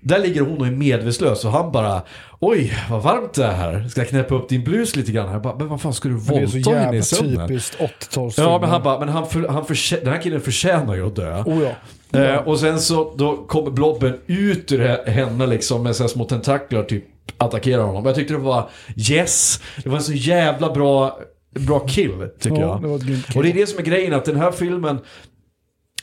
[0.00, 2.02] där ligger hon och är medvetslös och han bara
[2.40, 3.88] Oj, vad varmt det är här.
[3.88, 5.32] Ska jag knäppa upp din blus lite grann?
[5.32, 7.02] Jag bara, men vad fan ska du Men det är så våldta henne i jävla
[7.02, 7.48] sömnen?
[7.48, 8.32] typiskt 80-talsfilm.
[8.42, 11.16] Ja, men han bara, men han, för, han förtjä- den här killen förtjänar ju att
[11.16, 11.42] dö.
[11.46, 11.62] Oh
[12.10, 12.20] ja.
[12.20, 16.24] Eh, och sen så då kommer blobben ut ur he- henne liksom med så små
[16.24, 17.04] tentakler typ
[17.38, 18.06] attackerar honom.
[18.06, 18.68] Jag tyckte det var
[19.10, 21.18] yes, det var en så jävla bra,
[21.54, 23.00] bra kill tycker Ja, jag.
[23.00, 23.36] det.
[23.36, 24.98] Och det är det som är grejen att den här filmen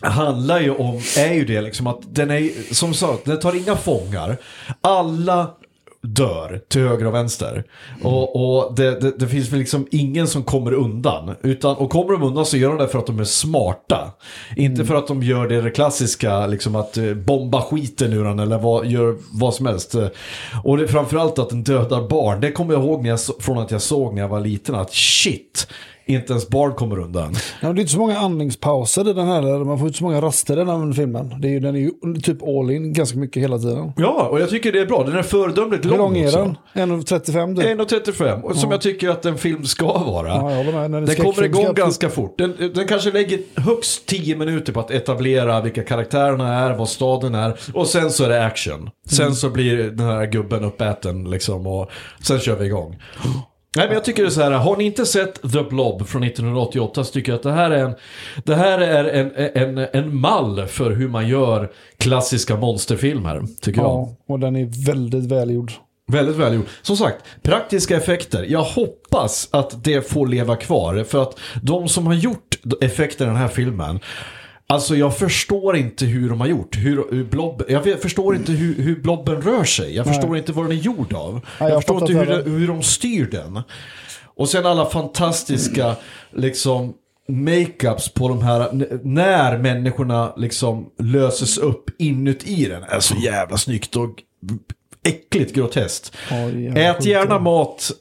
[0.02, 3.76] handlar ju om, är ju det liksom att den är, som sagt, den tar inga
[3.76, 4.38] fångar.
[4.82, 5.52] Alla
[6.02, 7.64] dör till höger och vänster.
[8.02, 11.36] Och, och det, det, det finns väl liksom ingen som kommer undan.
[11.42, 14.12] Utan, och kommer de undan så gör de det för att de är smarta.
[14.56, 18.58] Inte för att de gör det, klassiska, liksom att eh, bomba skiten ur den eller
[18.58, 19.96] vad, gör vad som helst.
[19.96, 20.08] Eh,
[20.64, 22.42] Och det, framförallt att den dödar barn.
[22.42, 24.76] Det kommer jag ihåg när jag, från att jag såg när jag var liten.
[24.76, 25.68] Att shit,
[26.06, 27.36] inte ens barn kommer undan.
[27.62, 29.41] Ja, det är inte så många andningspauser i den här.
[29.65, 31.41] Man får inte så många raster i den här filmen.
[31.41, 31.91] Det är ju, den är ju
[32.24, 33.91] typ all in ganska mycket hela tiden.
[33.98, 35.04] Ja, och jag tycker det är bra.
[35.04, 36.56] Den är föredömligt Hur lång lång är också.
[36.74, 37.02] den?
[37.02, 37.65] 1.35 typ?
[37.91, 40.28] 1.35, och som jag tycker att en film ska vara.
[40.28, 40.96] Ja, jag med.
[41.04, 42.38] Är Den kommer igång ganska fort.
[42.38, 47.36] Den, den kanske lägger högst 10 minuter på att etablera vilka karaktärerna är, vad staden
[47.36, 47.60] är.
[47.74, 48.89] Och sen så är det action.
[49.10, 49.36] Sen Mm.
[49.36, 51.89] så blir den här gubben uppäten liksom och
[52.22, 52.96] sen kör vi igång.
[53.76, 56.24] Nej men jag tycker det är så här, har ni inte sett The Blob från
[56.24, 57.96] 1988 så tycker jag att det här är en,
[58.44, 63.90] det här är en, en, en mall för hur man gör klassiska monsterfilmer, tycker jag.
[63.90, 65.72] Ja, och den är väldigt välgjord.
[66.08, 66.66] Väldigt välgjord.
[66.82, 68.44] Som sagt, praktiska effekter.
[68.44, 71.04] Jag hoppas att det får leva kvar.
[71.04, 74.00] För att de som har gjort effekter i den här filmen.
[74.67, 76.75] Alltså jag förstår inte hur de har gjort.
[76.78, 79.95] Hur, hur blob, jag förstår inte hur, hur blobben rör sig.
[79.95, 81.34] Jag förstår inte vad den är gjord av.
[81.34, 83.62] Nej, jag, jag förstår inte hur, det- hur de styr den.
[84.36, 85.95] Och sen alla fantastiska
[86.32, 86.93] liksom
[87.28, 88.69] makeups på de här,
[89.04, 94.10] när människorna liksom löses upp inuti den är så jävla snyggt och
[95.04, 96.12] äckligt groteskt.
[96.30, 96.36] Ja,
[96.80, 97.91] Ät gärna mat,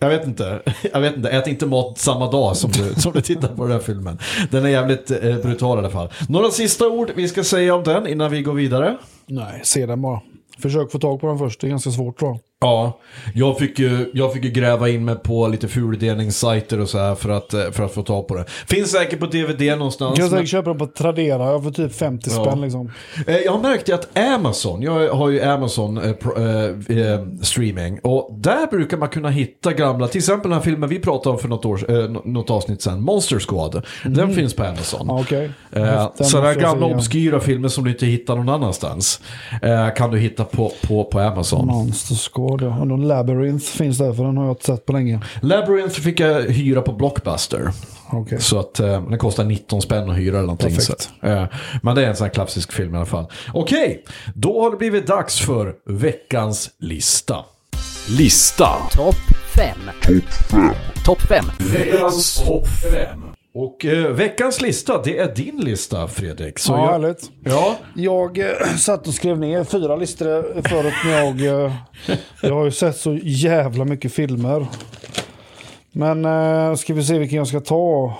[0.00, 3.20] jag vet inte, jag vet inte, ät inte mat samma dag som du, som du
[3.20, 4.18] tittar på den här filmen.
[4.50, 6.12] Den är jävligt eh, brutal i alla fall.
[6.28, 8.96] Några sista ord vi ska säga om den innan vi går vidare.
[9.26, 10.20] Nej, se den bara.
[10.58, 12.40] Försök få tag på den först, det är ganska svårt tror jag.
[12.60, 12.98] Ja,
[13.34, 17.14] jag fick ju, jag fick ju gräva in mig på lite fuldelningssajter och så här
[17.14, 18.44] för att, eh, för att få tag på det.
[18.66, 20.14] Finns säkert på DVD någonstans.
[20.14, 22.44] Du kan men- säkert köpa den på Tradera, jag får typ 50 Ja.
[22.44, 22.90] spänn liksom.
[23.26, 26.04] Eh, Jag har märkt att Amazon, jag har ju Amazon eh,
[26.36, 30.88] eh, eh, streaming och där brukar man kunna hitta gamla, till exempel den här filmen
[30.88, 33.82] vi pratade om för något, år, eh, nå- något avsnitt sen, Monster Squad.
[34.04, 35.06] Den finns på Amazon.
[35.08, 35.50] Ja, okej.
[35.72, 39.20] Eh, Sådana jag gamla obskyra filmer som du inte hittar någon annanstans
[39.96, 41.66] kan du hitta på, på, på Amazon.
[41.66, 42.80] Monster Squad, ja.
[42.80, 45.20] Och någon Labyrinth finns där, för den har jag inte sett på länge.
[45.40, 47.70] Labyrinth fick jag hyra på Blockbuster.
[48.10, 48.40] Okej.
[48.40, 50.74] Så att eh, den kostar 19 spänn att hyra eller någonting.
[50.74, 51.10] Perfekt.
[51.20, 51.44] Så, eh,
[51.82, 53.26] men det är en sån här klassisk film i alla fall.
[53.52, 57.36] Okej, då har det blivit dags för veckans lista.
[58.08, 58.68] Lista.
[58.92, 59.14] Topp
[59.56, 59.78] 5.
[61.04, 61.44] Topp 5.
[61.58, 63.27] Veckans topp 5.
[63.54, 66.58] Och eh, veckans lista, det är din lista Fredrik.
[66.58, 67.30] Så Ja, jag, härligt.
[67.44, 68.46] ja, Jag eh,
[68.78, 71.64] satt och skrev ner fyra listor förut när jag...
[71.64, 71.72] Eh,
[72.42, 74.66] jag har ju sett så jävla mycket filmer.
[75.92, 78.14] Men eh, ska vi se vilken jag ska ta.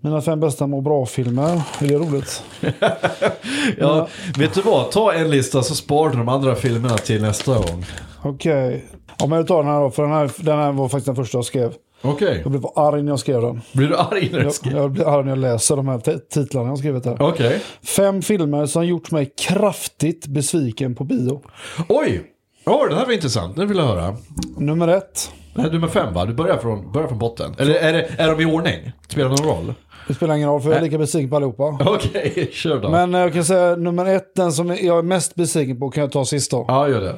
[0.00, 1.62] Mina fem bästa må bra-filmer.
[1.80, 2.42] Är det roligt?
[3.78, 4.90] ja, vet du vad?
[4.90, 7.84] Ta en lista så sparar du de andra filmerna till nästa gång.
[8.22, 8.84] Okej.
[9.18, 11.16] Ja, men jag tar den här då, för den här, den här var faktiskt den
[11.16, 11.72] första jag skrev.
[12.02, 13.60] Okej, Jag blev arg när jag skrev den.
[13.72, 14.80] blir du arg när du Jag, skriver?
[14.80, 15.98] jag blir arg när jag läser de här
[16.30, 17.16] titlarna jag har skrivit här.
[17.22, 17.60] Okej.
[17.82, 21.42] Fem filmer som gjort mig kraftigt besviken på bio.
[21.88, 22.22] Oj!
[22.64, 23.56] Ja, det här var intressant.
[23.56, 24.16] Nu vill jag höra.
[24.56, 25.30] Nummer ett.
[25.54, 26.24] Är nummer fem va?
[26.24, 27.54] Du börjar från, börjar från botten.
[27.58, 28.92] Eller är, det, är de i ordning?
[29.08, 29.74] Spelar det någon roll?
[30.08, 31.78] Det spelar ingen roll för jag är lika besviken på allihopa.
[31.86, 32.88] Okej, kör då.
[32.90, 36.00] Men eh, jag kan säga nummer ett, den som jag är mest besviken på kan
[36.00, 36.64] jag ta sist då.
[36.68, 37.16] Ja, gör det.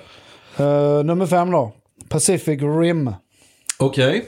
[0.65, 1.73] Eh, nummer fem då.
[2.09, 3.13] Pacific Rim.
[3.79, 4.25] Okej.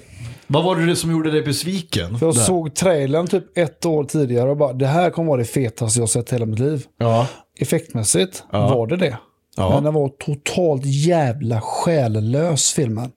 [0.52, 2.18] Vad var det som gjorde dig besviken?
[2.18, 2.40] För jag där?
[2.42, 6.08] såg trailern typ ett år tidigare och bara det här kommer vara det fetaste jag
[6.08, 6.86] sett hela mitt liv.
[6.98, 7.26] Ja.
[7.58, 8.74] Effektmässigt Ja.
[8.74, 9.18] var det det.
[9.56, 9.70] Ja.
[9.74, 13.10] Men den var totalt jävla själlös filmen.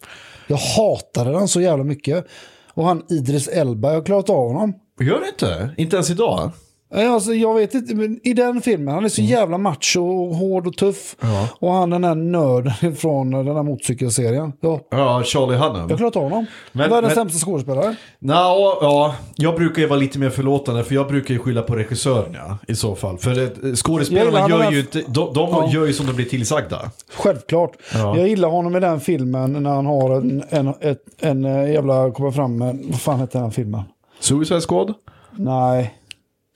[0.47, 2.25] Jag hatade den så jävla mycket.
[2.73, 4.73] Och han Idris Elba, jag har klarat av honom.
[4.99, 5.69] Gör det inte?
[5.77, 6.51] Inte ens idag?
[6.95, 10.67] Alltså, jag vet inte, men i den filmen, han är så jävla macho och hård
[10.67, 11.15] och tuff.
[11.21, 11.35] Mm.
[11.35, 11.47] Ja.
[11.59, 14.53] Och han den här nörden från den här motorcykelserien.
[14.61, 15.97] Ja, Ja, Charlie jag har Hunnam.
[15.97, 16.45] klarat av honom.
[16.71, 17.95] Men- Världens men- sämsta skådespelare.
[18.19, 18.33] Nå,
[18.81, 22.33] ja, jag brukar ju vara lite mer förlåtande för jag brukar ju skylla på regissören
[22.33, 23.17] ja, i så fall.
[23.17, 25.69] För Jag skådespelarna gör ju inte, de, de Ja.
[25.73, 26.91] gör ju som de blir tillsagda.
[27.17, 27.71] Självklart.
[27.93, 28.17] Ja.
[28.17, 32.11] Jag gillar honom i den filmen när han har en, en, ett, en eh, jävla,
[32.11, 33.81] kommer fram med, vad fan heter den filmen?
[34.19, 34.93] Suicide Squad?
[35.37, 35.93] Nej.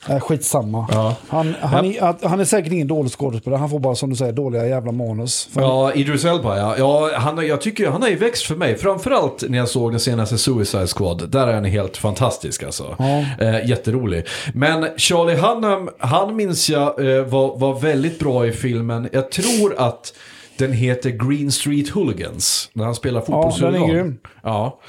[0.07, 0.87] Nej, skitsamma.
[0.91, 1.15] Ja.
[1.29, 3.59] Han, han, är, att- han är säkert ingen dålig skådespelare.
[3.59, 5.49] Han får bara som du säger dåliga jävla manus.
[5.55, 6.75] Ja, Idris Elba ja.
[6.77, 8.77] ja han, jag tycker han har ju växt för mig.
[8.77, 11.29] Framförallt när jag såg den senaste Suicide Squad.
[11.29, 12.95] Där är han helt fantastisk alltså.
[12.99, 13.25] Ja.
[13.45, 14.25] Eh, jätterolig.
[14.53, 19.09] Men Charlie Hunnam, han minns jag eh, var, var väldigt bra i filmen.
[19.11, 20.13] Jag tror att
[20.57, 22.69] den heter Green Street Hooligans.
[22.73, 23.81] När han spelar fotbollshuligan.
[23.87, 24.17] den är grym.
[24.43, 24.79] Ja.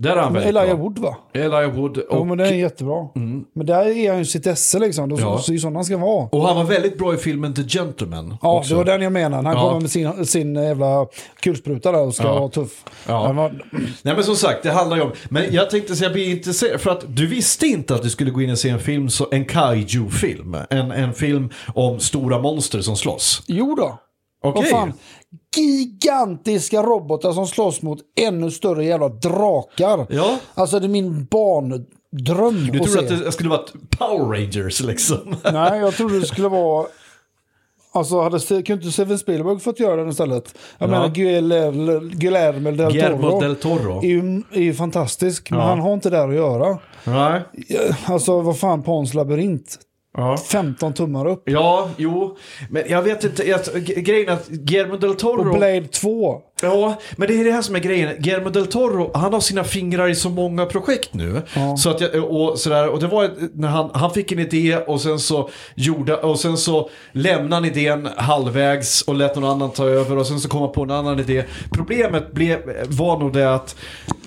[0.00, 0.84] Där är han väldigt Elijah bra.
[0.84, 1.16] Wood va?
[1.34, 1.98] Elijah Wood.
[1.98, 3.08] Och, men den är jättebra.
[3.54, 5.08] Men där är han ju sitt esse liksom.
[5.08, 5.38] Det är Ja.
[5.38, 6.28] så- så sådana ska vara.
[6.32, 8.36] och han var väldigt bra i filmen The Gentleman.
[8.42, 8.70] Ja, också.
[8.70, 9.48] det var den jag menade.
[9.48, 9.68] Han Ja.
[9.68, 11.06] kommer med sin, sin jävla
[11.40, 12.38] kulspruta där och ska Ja.
[12.38, 12.84] vara tuff.
[13.06, 13.26] Ja.
[13.26, 13.62] Han var,
[14.02, 15.12] Nej men som sagt, det handlar ju om...
[15.28, 18.30] Men jag tänkte säga, jag blir intresserad, för att du visste inte att du skulle
[18.30, 20.56] gå in och se en film, så, en kaiju-film.
[20.70, 23.42] En, en film om stora monster som slås.
[23.46, 23.98] jo då.
[24.42, 24.62] Okej.
[24.62, 24.92] Vad fan?
[25.56, 30.06] Gigantiska robotar som slåss mot ännu större jävla drakar.
[30.08, 30.38] Ja.
[30.54, 31.86] Alltså det är min barndröm
[32.72, 33.14] Du att tror se.
[33.14, 33.62] att det skulle vara
[33.98, 35.36] Power Rangers liksom?
[35.52, 36.86] Nej, jag trodde det skulle vara...
[37.92, 40.54] Alltså hade Ste- kunde inte Steven Spielberg fått göra den istället?
[40.78, 40.90] Jag Ja.
[40.90, 43.98] menar Guillermo Guillermo del Guillermo Toro del Toro.
[44.02, 45.66] är ju, är ju fantastisk, men Ja.
[45.66, 46.78] han har inte där att göra.
[47.04, 47.42] Nej.
[48.06, 49.78] Alltså vad fan, Pons labyrint.
[50.16, 50.36] Ja.
[50.36, 51.42] 15 tummar upp.
[51.44, 52.36] Ja, jo.
[52.70, 55.48] Men jag vet inte, jag, grejen är att Guillermo del Toro...
[55.48, 56.42] Och Blade 2.
[56.62, 58.14] Ja, men det är det här som är grejen.
[58.18, 61.42] Guillermo del Toro, han har sina fingrar i så många projekt nu.
[61.54, 61.76] Ja.
[61.76, 65.00] Så att jag, och, sådär, och det var när han, han fick en idé och
[65.00, 69.84] sen så gjorde, och sen så lämnade han idén halvvägs och lät någon annan ta
[69.84, 71.44] över och sen så kom han på en annan idé.
[71.70, 73.76] Problemet blev, var nog det att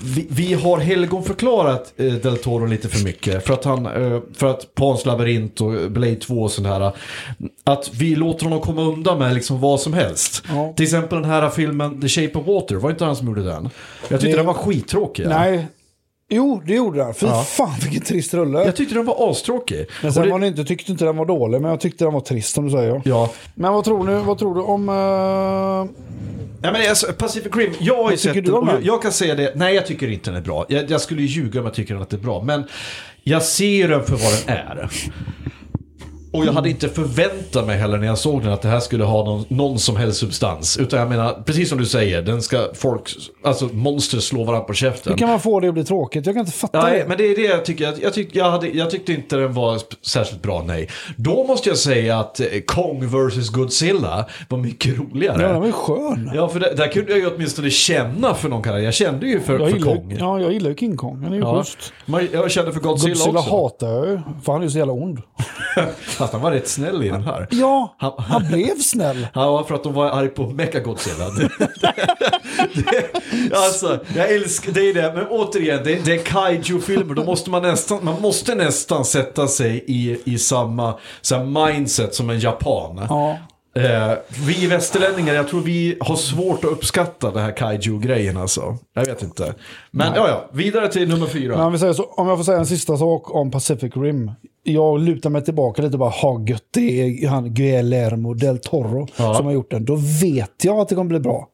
[0.04, 3.46] vi, vi har helgonförklarat eh, del Toro lite för mycket.
[3.46, 6.92] För att han, eh, för att Pans labyrint och Blade 2 och sånt här.
[7.64, 10.44] Att vi låter honom komma undan med liksom vad som helst.
[10.50, 10.74] Ja.
[10.76, 13.44] Till exempel den här filmen The Shape of Water, var det inte han som gjorde
[13.44, 13.70] den?
[14.10, 15.28] Jag tyckte Det- den var skittråkig.
[15.28, 15.68] Nej.
[16.34, 17.14] Jo, det gjorde den.
[17.14, 17.44] Fy Ja.
[17.44, 18.60] fan vilken trist rulle.
[18.66, 19.86] Jag tyckte den var astråkig.
[20.02, 22.14] Men Och sen det- var inte, tyckte inte den var dålig, men jag tyckte den
[22.14, 23.02] var trist som du säger.
[23.06, 23.30] Ja.
[23.56, 24.90] Men vad tror du, vad tror du om...
[24.90, 25.92] eh,
[26.64, 28.80] Nej, men alltså, Pacific Rim, jag har ju tycker sett du den om och jag,
[28.80, 28.86] den?
[28.86, 30.66] jag kan säga det, nej jag tycker inte den är bra.
[30.70, 32.64] Jag, jag skulle ju ljuga om jag tycker att den är bra, men
[33.24, 34.90] jag ser den för vad den är.
[36.34, 39.04] Och jag hade inte förväntat mig heller när jag såg den att det här skulle
[39.04, 40.78] ha någon, någon som helst substans.
[40.78, 43.10] Utan jag menar, precis som du säger, den ska folk,
[43.44, 45.14] alltså monster slå varandra på käften.
[45.14, 46.26] Hur kan man få det att bli tråkigt?
[46.26, 47.08] Jag kan inte fatta Nej, det.
[47.08, 47.84] men det är det jag tycker.
[47.84, 50.90] Jag, jag, tyck, jag, hade, jag tyckte inte den var särskilt bra, nej.
[51.16, 55.42] Då måste jag säga att eh, Kong vs Godzilla var mycket roligare.
[55.42, 56.32] Ja, den var ju skön.
[56.36, 58.84] Ja, för där, där kunde jag ju åtminstone känna för någon karaktär.
[58.86, 60.16] Jag kände ju för, Jag för gillar, Kong.
[60.20, 61.24] ja, jag gillar ju King Kong.
[61.24, 61.64] Han är ju Ja.
[61.64, 61.94] schysst.
[62.34, 63.52] Jag kände för Godzilla, Godzilla också.
[63.52, 64.20] hatar jag ju.
[64.44, 65.22] För han är ju så jävla ond.
[66.22, 67.48] Fast han var rätt snäll i den här.
[67.52, 69.28] Ja, Han- han blev snäll.
[69.34, 71.26] Ja, för att de var arg på Mechagodzilla.
[73.56, 75.14] Alltså, jag älskar, det är det.
[75.16, 77.16] Men återigen, det, det är kaiju-filmer.
[77.16, 82.30] Då måste man nästan, man måste nästan sätta sig i, i samma så mindset som
[82.30, 83.06] en japan.
[83.10, 83.38] Ja.
[83.76, 84.14] Eh,
[84.48, 88.78] vi västerlänningar, jag tror vi har svårt att uppskatta det här kaiju-grejen alltså.
[88.94, 89.54] Jag vet inte.
[89.92, 91.58] Men ja, ja, vidare till nummer fyra.
[91.58, 94.32] Men om, vi säger så, om jag får säga en sista sak om Pacific Rim.
[94.64, 99.08] Jag lutar mig tillbaka lite och bara, ha gött, det är han Guillermo del Toro
[99.16, 99.24] Ja.
[99.24, 99.36] Mm.
[99.36, 99.86] som har gjort den.
[99.86, 101.48] Då vet jag att det kommer bli bra.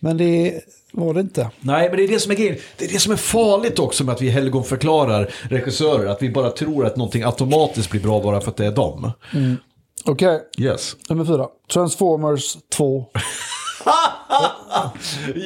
[0.00, 0.60] Men det
[0.92, 1.50] var det inte.
[1.60, 2.56] Nej, men det är det som är grejen.
[2.78, 6.06] Det är det som är farligt också med att vi helgonförklarar regissörer.
[6.06, 9.10] Att vi bara tror att någonting automatiskt blir bra bara för att det är dem.
[10.04, 10.96] Okej, Yes.
[11.08, 11.46] nummer fyra.
[11.72, 13.04] Transformers 2.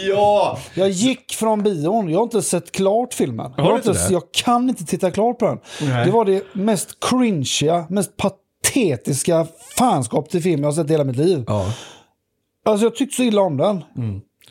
[0.08, 0.58] Ja!
[0.74, 3.52] Jag gick från bion, jag har inte sett klart filmen.
[3.56, 4.12] Jag, du har inte inte, det?
[4.12, 5.58] jag kan inte titta klart på den.
[5.80, 6.04] Nej.
[6.06, 9.46] Det var det mest cringeiga, mest patetiska
[9.78, 11.44] fanskap till film jag har sett i hela mitt liv.
[11.46, 11.72] ja.
[12.64, 13.84] Alltså jag tyckte så illa om den.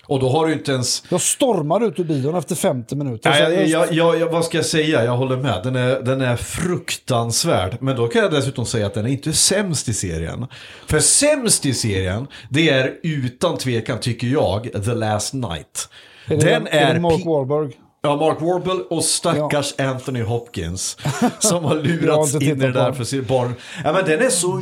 [0.07, 1.03] Och då har du inte ens...
[1.09, 3.29] Jag stormade ut ur bion efter 50 minuter.
[3.29, 5.03] Nej, jag, jag- jag, jag, vad ska jag säga?
[5.05, 5.61] Jag håller med.
[5.63, 7.77] Den är, den är fruktansvärd.
[7.81, 10.47] Men då kan jag dessutom säga att den är inte sämst i serien.
[10.87, 15.89] För sämst i serien, det är utan tvekan, tycker jag, The Last Night.
[16.27, 17.71] är det, den är det Mark Wahlberg?
[18.05, 20.97] Ja, Mark Warble och stackars Anthony Hopkins.
[21.39, 23.53] Som har lurats in i det där för sitt barn.
[23.83, 24.61] Ja, men den är så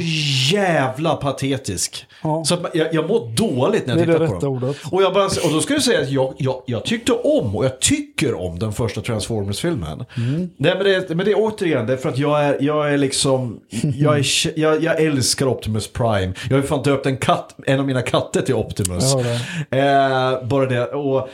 [0.51, 2.05] jävla patetisk.
[2.23, 2.43] Ja.
[2.45, 4.49] Så jag, jag mår dåligt när jag Det tittar det på den.
[4.49, 4.77] ordet.
[4.91, 7.65] Och, jag bara, och då ska jag säga att jag, jag, jag tyckte om, och
[7.65, 10.05] jag tycker om den första Transformers-filmen.
[10.17, 10.49] Mm.
[10.57, 12.97] Nej, men, det, men det är återigen, det är för att jag är, jag är
[12.97, 13.59] liksom,
[13.95, 16.33] jag, är, jag, jag älskar Optimus Prime.
[16.49, 19.13] Jag har ju fan döpt en katt, en av mina katter till Optimus.
[19.13, 20.85] Jag hör Eh, bara det.
[20.85, 21.29] Och,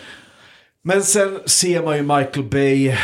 [0.84, 2.96] men sen ser man ju Michael Bay,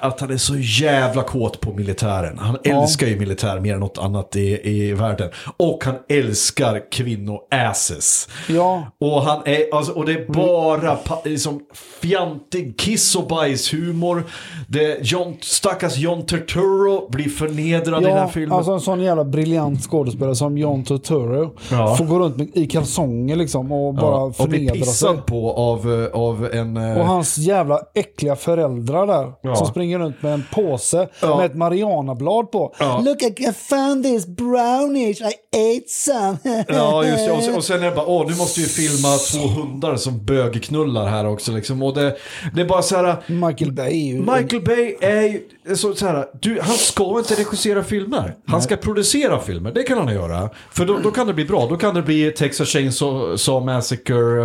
[0.00, 2.38] att han är så jävla kåt på militären.
[2.38, 2.82] Han Ja.
[2.82, 5.30] älskar ju militär mer än något annat i, i världen.
[5.56, 8.28] Och han älskar kvinnoasses.
[8.48, 8.82] Ja.
[9.00, 11.60] Och, han är, alltså, och det är bara liksom,
[12.02, 14.24] fjantig kiss och bajshumor.
[14.68, 18.52] Det, John, stackars John Turturro blir förnedrad i den här Ja, filmen.
[18.52, 21.94] alltså en sån jävla briljant skådespelare som John Turturro Ja.
[21.96, 24.80] får gå runt i kalsonger liksom och bara Ja, och blir förnedra sig.
[24.82, 26.76] pissad på av, eh, av en...
[26.76, 29.32] eh, Och hans jävla äckliga föräldrar där.
[29.42, 29.54] Ja.
[29.56, 31.36] Som springer runt med en påse Ja.
[31.36, 32.74] med ett marianablad på.
[32.78, 33.02] Ja.
[33.04, 35.32] Look, I found this brownish, I
[35.76, 36.36] ate some.
[36.68, 37.32] Ja, just det.
[37.32, 40.24] Och sen, och sen är det bara, åh, nu måste vi filma två hundar som
[40.24, 41.52] bögknullar här också.
[41.52, 41.82] Liksom.
[41.82, 42.16] Och det,
[42.54, 44.14] det är bara så här, Michael Bay.
[44.14, 45.40] Michael Bay är ju
[45.76, 48.34] så, så här, du, han ska inte regissera filmer.
[48.46, 50.50] Han ska producera filmer, det kan han göra.
[50.70, 51.66] För då, då kan det bli bra.
[51.66, 54.42] Då kan det bli Texas Chainsaw Saw Massacre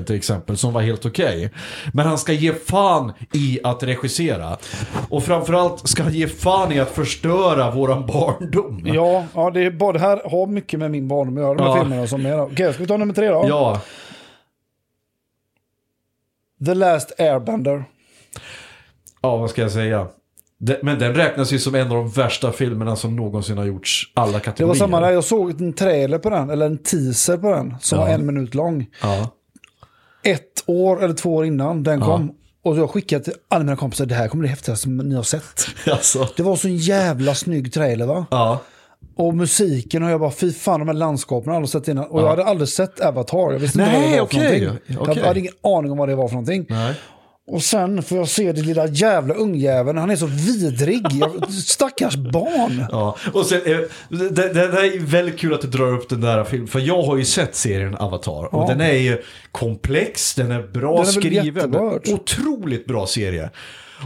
[0.00, 1.50] eh, till exempel, som var helt okej.
[1.92, 4.56] Men han ska ge fan i att regissera.
[5.10, 8.82] Och framförallt ska han ge fan i att förstöra våran barndom.
[8.84, 11.62] Ja, ja det, är bara, det här har mycket med min barndom att göra, de
[11.62, 11.80] här Ja.
[11.82, 12.40] filmerna som är.
[12.40, 13.44] Okej, ska vi ta nummer tre då?
[13.48, 13.80] Ja,
[16.66, 17.84] The Last Airbender.
[19.22, 20.06] ja vad ska jag säga?
[20.60, 24.12] Det, men den räknas ju som en av de värsta filmerna som någonsin har gjorts,
[24.14, 24.68] alla Det kategorier.
[24.68, 27.98] var samma där, jag såg en trailer på den, eller en teaser på den, som
[27.98, 28.04] Ja.
[28.04, 28.86] var en minut lång.
[29.02, 29.30] Ja.
[30.22, 32.32] Ett år eller två år innan den kom.
[32.62, 35.22] Och jag skickade till alla mina kompisar, det här kommer bli häftigaste som ni har
[35.22, 35.66] sett.
[35.90, 36.28] Alltså.
[36.36, 38.26] Det var så en jävla snygg trailer va?
[38.30, 38.60] Ja.
[39.16, 42.04] Och musiken och jag bara, fy fan de här landskapen har jag aldrig sett innan.
[42.04, 44.58] Och jag hade aldrig sett Avatar, jag visste inte Nej, vad det var okej.
[44.58, 44.96] för någonting.
[45.00, 45.16] Okej.
[45.18, 46.66] Jag hade ingen aning om vad det var för någonting.
[46.68, 46.94] Nej.
[47.50, 51.06] Och sen får jag se det lilla jävla ungjäveln, han är så vidrig.
[51.12, 52.84] Jag, stackars barn.
[52.90, 53.78] Ja, och sen, eh,
[54.08, 57.02] det, det, det är väldigt kul att du drar upp den där filmen, för jag
[57.02, 58.54] har ju sett serien Avatar.
[58.54, 58.66] Och Ja.
[58.68, 59.22] den är ju
[59.52, 61.74] komplex, den är bra Den är skriven.
[62.14, 63.50] Otroligt bra serie.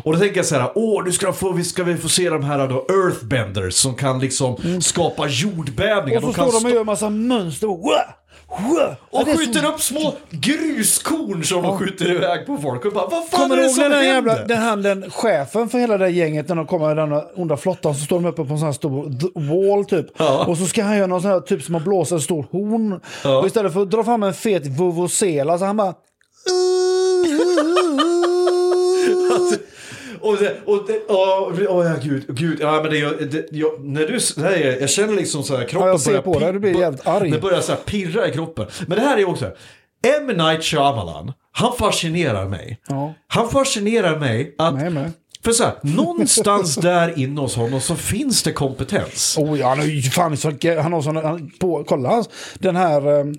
[0.04, 2.30] Och då tänker jag så här, åh, nu ska, få, vi ska vi få se
[2.30, 6.18] de här då, Earthbenders som kan liksom skapa jordbävningar.
[6.18, 6.28] Mm.
[6.28, 7.68] Och så kan står de och gör massa mönster.
[8.52, 8.96] Och!
[9.10, 12.84] Ja, skjuter upp små gruskorn som de skjuter iväg på folk.
[12.84, 14.14] Och bara, vad fan Kommer är det som den händer?
[14.14, 17.12] jävla, den, han, den chefen för hela det här gänget när de kommer med den
[17.12, 20.06] här onda flottan så står de uppe på en sån här stor wall typ.
[20.16, 20.44] Ja.
[20.46, 23.00] Och så ska han göra någon sån här typ som att blåsa en stor horn.
[23.40, 25.94] Och istället för att dra fram en fet vuvuzela så han bara...
[30.22, 34.06] Och det, och det, åh, åh, ja, gud, gud, ja men det, det jag, när
[34.06, 36.78] du säger, jag känner liksom så här, kroppen Ja, jag ser på dig, du blir
[36.78, 37.30] jävligt arg.
[37.30, 38.66] Det börjar så här pirra i kroppen.
[38.86, 39.44] Men det här är också,
[40.20, 40.26] M.
[40.26, 42.80] Night Shyamalan, han fascinerar mig.
[42.88, 43.14] Ja.
[43.28, 45.12] Han fascinerar mig att, Mig med.
[45.44, 49.36] För så här, någonstans där inne hos honom så finns det kompetens.
[49.38, 52.28] Oh ja, han har ju fan så, han har sån, han, på, kolla hans,
[52.58, 53.34] den här, um,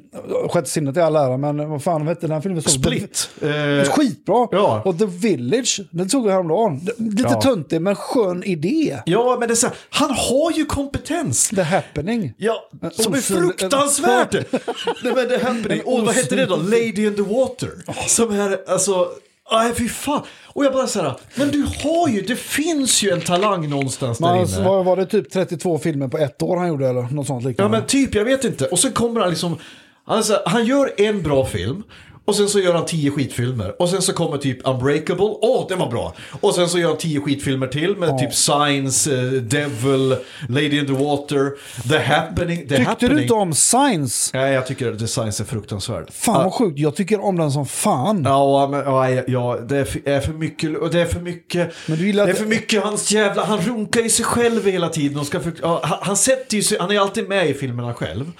[0.49, 2.61] sjätte sinnet i all ära, men vad fan du, den här filmen?
[2.61, 3.29] Split.
[3.39, 4.47] The, Eh, skitbra!
[4.51, 4.81] ja.
[4.85, 6.81] Och The Village, den såg vi häromdagen.
[6.97, 7.41] Lite Ja.
[7.41, 8.97] töntig, men skön idé.
[9.05, 11.49] ja, men det är så här, han har ju kompetens.
[11.49, 12.33] The Happening.
[12.37, 14.33] Ja, som är fruktansvärt!
[15.03, 15.81] Nej men det happening.
[15.85, 16.55] Och vad hette det då?
[16.55, 17.69] Lady in the Water.
[18.07, 19.07] Som är, alltså,
[19.51, 20.21] nej fy fan.
[20.45, 24.17] Och jag bara så här, men du har ju, det finns ju en talang någonstans
[24.17, 24.69] där inne.
[24.69, 27.49] var, var det typ 32 filmer på ett år han gjorde eller något sånt Ja
[27.49, 27.77] liknande?
[27.77, 28.65] men typ, jag vet inte.
[28.65, 29.57] Och sen kommer han liksom,
[30.05, 31.83] alltså, han gör en bra film.
[32.25, 33.81] Och sen så gör han tio skitfilmer.
[33.81, 35.25] Och sen så kommer typ Unbreakable.
[35.41, 36.13] Åh, den var bra.
[36.41, 40.15] Och sen så gör han tio skitfilmer till med typ Signs, eh, Devil,
[40.49, 41.51] Lady in the Water,
[41.89, 42.57] The Happening.
[42.57, 43.15] The Tyckte happening.
[43.15, 44.37] du inte om Science?
[44.37, 46.13] Nej, jag tycker att The Signs är fruktansvärd.
[46.13, 48.23] Fan vad sjukt, jag tycker om den som fan.
[48.25, 51.73] Ja, men, ja, ja det är för, är för mycket, och det är för mycket,
[51.85, 54.89] Men du gillar det är för mycket hans jävla, han runkar i sig själv hela
[54.89, 57.53] tiden och ska för, ja, han, han sätter ju sig, han är alltid med i
[57.53, 58.31] filmerna själv.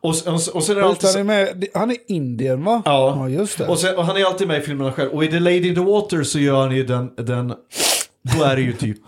[0.00, 2.82] Och, och, och sen är alltid Han är, med, han är indien va?
[2.84, 3.66] Ja, just det.
[3.66, 5.10] Och, sen, och han är alltid med i filmerna själv.
[5.10, 7.54] Och i The Lady in the Water så gör han ju den, den
[8.22, 8.98] då är det ju typ,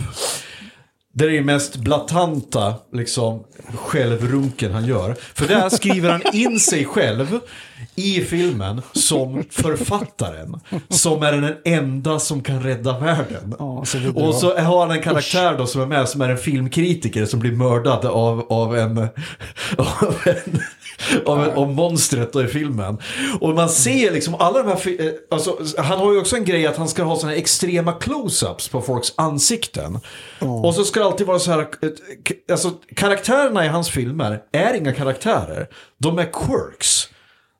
[1.17, 3.45] det är ju mest blatanta liksom
[3.75, 5.17] självrunken han gör.
[5.35, 7.39] För där skriver han in sig själv
[7.95, 10.61] i filmen som författaren.
[10.89, 13.55] Som är den enda som kan rädda världen.
[13.59, 16.39] Ja, så och så har han en karaktär då som är med som är en
[16.39, 18.99] filmkritiker som blir mördad av, av en,
[19.77, 20.61] av en
[21.27, 22.99] av, av monstret då i filmen.
[23.41, 26.67] Och man ser liksom alla de här, eh, alltså, han har ju också en grej
[26.67, 30.01] att han ska ha sådana här extrema close-ups på folks ansikten.
[30.65, 31.69] Och så ska det alltid vara så här,
[32.51, 35.69] alltså karaktärerna i hans filmer är inga karaktärer.
[35.99, 37.09] De är quirks.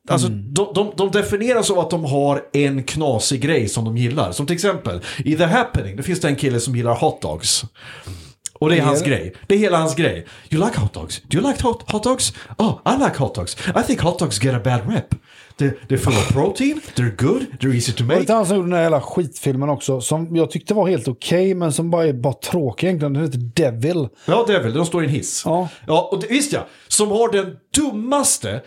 [0.09, 4.31] Alltså, de, de, de definieras av att de har en knasig grej som de gillar.
[4.31, 7.63] Som till exempel, i The Happening, det finns det en kille som gillar hotdogs.
[8.59, 9.09] Och det är Det är hans det.
[9.09, 9.33] grej.
[9.47, 10.25] Det är hela hans grej.
[10.49, 11.21] You like hot dogs?
[11.27, 12.33] Do you like hot, hot dogs?
[12.57, 13.57] Oh, I like hot dogs.
[13.75, 15.15] I think hot dogs get a bad rep.
[15.57, 18.19] They're, they're full of protein, they're good, they're easy to Det make.
[18.19, 21.53] inte han som gjorde den här hela skitfilmen också, som jag tyckte var helt okej,
[21.55, 23.13] men som bara är bara tråkig egentligen.
[23.13, 24.07] Den heter Devil.
[24.25, 25.41] Ja, det är väl, de står i en hiss.
[25.45, 25.69] Ja.
[25.87, 28.61] ja och det, visst ja, som har den dummaste,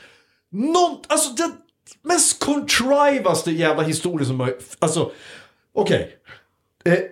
[0.52, 1.52] någon, alltså den
[2.04, 4.76] mest contrivaste jävla historien som möjligt.
[4.78, 5.10] Alltså,
[5.74, 6.00] okej.
[6.00, 6.08] Eh,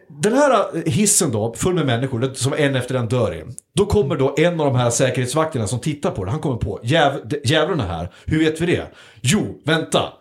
[0.09, 3.45] Den här hissen då, full med människor, som en efter en dör i.
[3.75, 6.81] Då kommer då en av de här säkerhetsvakterna som tittar på det, han kommer på,
[6.83, 8.87] Jäv, d- jävlarna här, hur vet vi det?
[9.23, 10.13] Jo, vänta.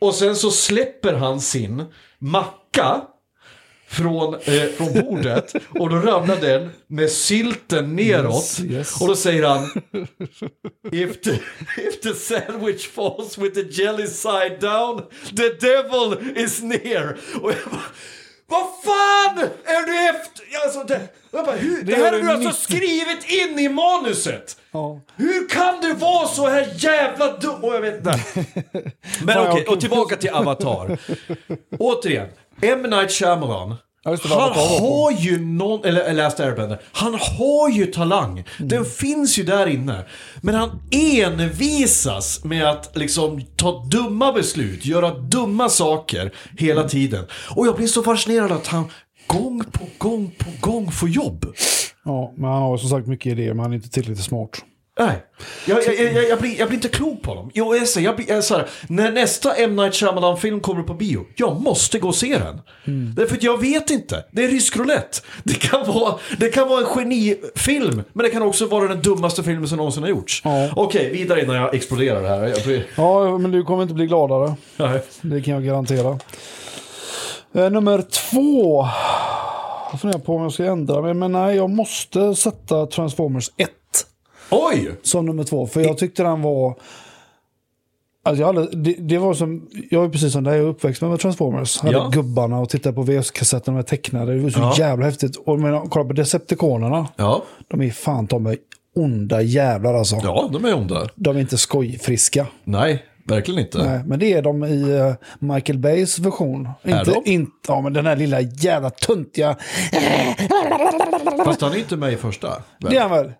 [0.00, 1.84] Och sen så släpper han sin
[2.18, 3.00] macka
[3.88, 8.34] från, eh, från bordet och då ramlar den med sylten neråt.
[8.34, 9.00] Yes, yes.
[9.00, 9.68] Och då säger han
[10.92, 11.30] if the,
[11.88, 15.02] if the sandwich falls with the jelly side down
[15.36, 17.16] the devil is near.
[17.42, 17.80] Och jag bara,
[18.46, 20.44] vad fan är du efter?
[20.64, 24.56] Alltså, det, jag bara, hur, det, Det här har du alltså skrivit in i manuset.
[24.72, 25.00] Ja.
[25.16, 27.64] Hur kan du vara så här jävla dum?
[27.64, 28.10] Och jag vet inte.
[29.24, 30.98] Men okej, jag- och tillbaka till Avatar.
[31.78, 32.28] Återigen,
[32.62, 32.82] M.
[32.82, 33.74] Night Shyamalan.
[34.04, 38.30] Ja, det, han har ju någon, eller Last Airbender, han har ju talang.
[38.30, 38.68] Mm.
[38.68, 40.04] Den finns ju där inne.
[40.40, 47.24] Men han envisas med att liksom ta dumma beslut, göra dumma saker hela tiden.
[47.56, 48.84] Och jag blir så fascinerad att han
[49.26, 51.46] gång på gång på gång får jobb.
[52.04, 54.62] Ja, men han har som sagt mycket idéer, men han är inte tillräckligt smart.
[54.98, 55.22] Nej,
[55.66, 57.50] jag, jag, jag, jag, blir, jag blir inte klok på honom.
[57.54, 59.76] Jo, jag jag blir, jag, så här, när nästa M.
[59.76, 62.60] Night Shyamalan-film kommer på bio, jag måste gå och se den.
[63.14, 65.18] Därför att jag vet inte, det är rysk roulette.
[65.44, 69.42] Det kan, vara, det kan vara en genifilm, men det kan också vara den dummaste
[69.42, 70.42] filmen som någonsin har gjorts.
[70.44, 70.70] Ja.
[70.76, 72.64] Okej, vidare innan jag exploderar här.
[72.64, 74.54] Blir, Ja, men du kommer inte bli gladare.
[74.76, 75.02] nej.
[75.22, 76.18] Det kan jag garantera.
[77.54, 78.86] Eh, nummer två.
[79.90, 83.70] Jag funderar på om jag ska ändra mig, men nej, jag måste sätta Transformers 1
[84.52, 84.90] Oj!
[85.02, 85.66] som nummer två.
[85.66, 86.74] För jag tyckte den var...
[88.24, 91.02] Alltså jag hade, det, det var som, jag är precis som dig, jag är uppväxt
[91.02, 91.80] med Transformers.
[91.80, 92.08] Hade Ja.
[92.12, 94.34] gubbarna och tittade på VHS-kassetterna med tecknade.
[94.34, 94.74] Det var så Ja.
[94.78, 95.36] jävla häftigt.
[95.36, 97.08] Och men, kolla på Decepticonerna.
[97.16, 98.56] Ja, De är fan ta mig
[98.96, 100.16] onda jävlar alltså.
[100.22, 101.08] ja de är onda.
[101.14, 102.46] De är inte skojfriska.
[102.64, 103.78] Nej, verkligen inte.
[103.90, 106.68] Nej, men det är de i eh, Michael Bays version.
[106.84, 107.22] Inte, de?
[107.30, 109.56] inte, ja, men den här lilla jävla tuntiga.
[111.44, 112.48] Fast han är inte med i första.
[112.48, 112.90] väl?
[112.90, 113.32] Det är han väl?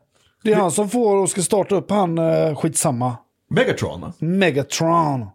[0.45, 3.17] Det är han som får och ska starta upp han, eh, skitsamma,
[3.51, 4.13] Megatron.
[4.19, 5.27] Megatron.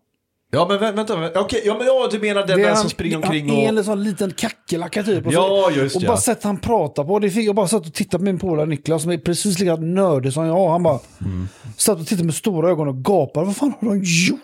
[0.51, 1.15] Ja, men vä- vänta.
[1.17, 1.39] vänta.
[1.39, 3.71] Okej, ja, men ja, du menar den är där som han, springer han omkring är
[3.71, 3.77] och...
[3.77, 5.25] en sån liten kackerlacka typ.
[5.25, 6.07] Och, Ja, just och ja.
[6.07, 7.19] bara sett han prata på.
[7.19, 9.75] Det fick, jag bara satt och tittade på min polare Niklas som är precis lika
[9.75, 10.69] nördig som jag.
[10.69, 11.47] Han bara Mm.
[11.77, 13.45] satt och tittade med stora ögon och gapade.
[13.45, 14.39] Vad fan har de gjort?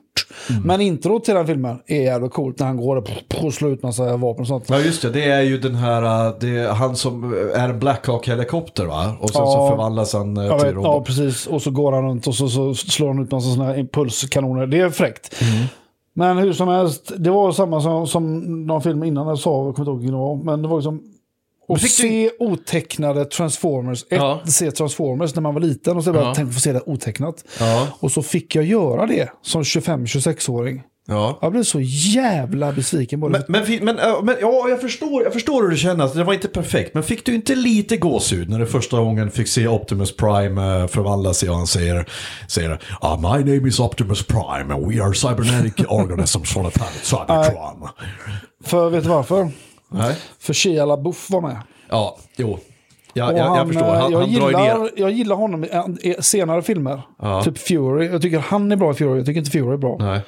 [0.50, 0.62] Mm.
[0.64, 3.10] Men introt till den filmen är jävligt coolt när han går och,
[3.44, 4.66] och slår ut massa vapen och sånt.
[4.70, 7.80] Ja just det, det är ju den här, äh, det är han som är en
[7.80, 9.16] Blackhawk-helikopter va?
[9.20, 9.70] Och sen så Ja.
[9.70, 11.06] förvandlas han äh, till vet, ja, robot.
[11.08, 11.48] precis.
[11.48, 14.68] Och så går han runt och så, så slår han ut massa sådana här impulskanoner.
[14.68, 15.42] Det är fräckt.
[15.42, 15.66] Mm.
[16.14, 19.76] Men hur som helst, det var samma som, som någon film innan jag sa, jag
[19.76, 20.46] kommer inte ihåg.
[20.46, 21.02] Men det var liksom
[21.80, 24.42] fick se otecknade Transformers, ett, Ja.
[24.46, 26.36] se Transformers när man var liten och så bara Ja.
[26.36, 27.44] tänkte få se det otecknat.
[27.60, 27.88] Ja.
[28.00, 30.82] Och så fick jag göra det som 25-26-åring.
[31.08, 31.38] Ja.
[31.42, 33.46] Jag blev så jävla besviken på det.
[33.48, 36.48] Men, men, men, men ja, jag förstår, jag förstår hur du känner, det var inte
[36.48, 36.94] perfekt.
[36.94, 41.34] Men fick du inte lite gåshud när du första gången fick se Optimus Prime förvandla
[41.34, 42.06] sig och han säger,
[42.48, 46.94] säger ah, My name is Optimus Prime and we are cybernetic organisms from the planet
[47.04, 47.90] Cybertron.
[48.64, 49.52] För vet du varför?
[49.94, 50.16] Nej?
[50.40, 51.58] För Shia LaBeouf var med.
[51.90, 52.60] Ja, jo.
[53.14, 55.68] Ja, jag, jag han, förstår, eh, han, jag, han gillar, jag gillar honom i
[56.02, 57.02] i senare filmer.
[57.44, 58.06] Typ Fury.
[58.06, 59.18] Jag tycker han är bra i Fury.
[59.18, 59.98] Jag tycker inte Fury är bra.
[60.00, 60.22] Nej.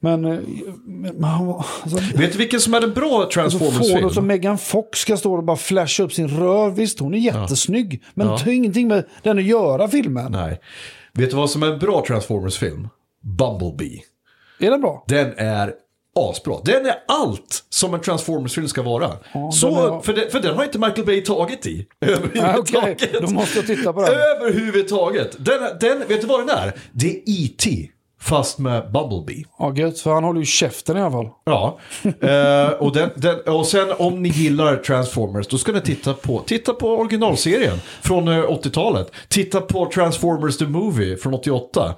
[0.00, 0.38] Men, eh,
[0.84, 1.66] men han var...
[1.82, 4.10] Alltså, Vet du vilken som är en bra Transformers-film?
[4.10, 6.70] som Megan Fox ska stå och bara flasha upp sin rör.
[6.70, 8.02] Visst, hon är jättesnygg.
[8.14, 10.32] Men det har ingenting med den att göra, filmen.
[10.32, 10.60] Nej.
[11.12, 12.88] Vet du vad som är en bra Transformers-film?
[13.22, 14.00] Bumblebee.
[14.58, 15.04] Är den bra?
[15.08, 15.72] Den är
[16.16, 16.56] asbra.
[16.64, 19.08] Den är allt som en Transformers-film ska vara.
[19.32, 21.86] den Så, är- för, den, för den har inte Michael Bay tagit i.
[21.98, 23.02] Ja, Överhuvudtaget.
[23.02, 23.20] okej.
[23.20, 24.10] Då måste jag titta på den.
[24.14, 25.36] Överhuvudtaget.
[25.38, 26.72] Den, den, vet du vad den är?
[26.92, 27.88] Det är E.T.
[28.22, 29.44] Fast med Bumblebee.
[29.58, 29.98] Ja, gött.
[30.00, 31.28] För han håller ju käften i alla fall.
[31.44, 36.14] Ja, eh, och, den, den, och sen om ni gillar Transformers då ska ni titta
[36.14, 39.10] på, titta på originalserien från eh, 80-talet.
[39.28, 41.94] Titta på Transformers the Movie från 88.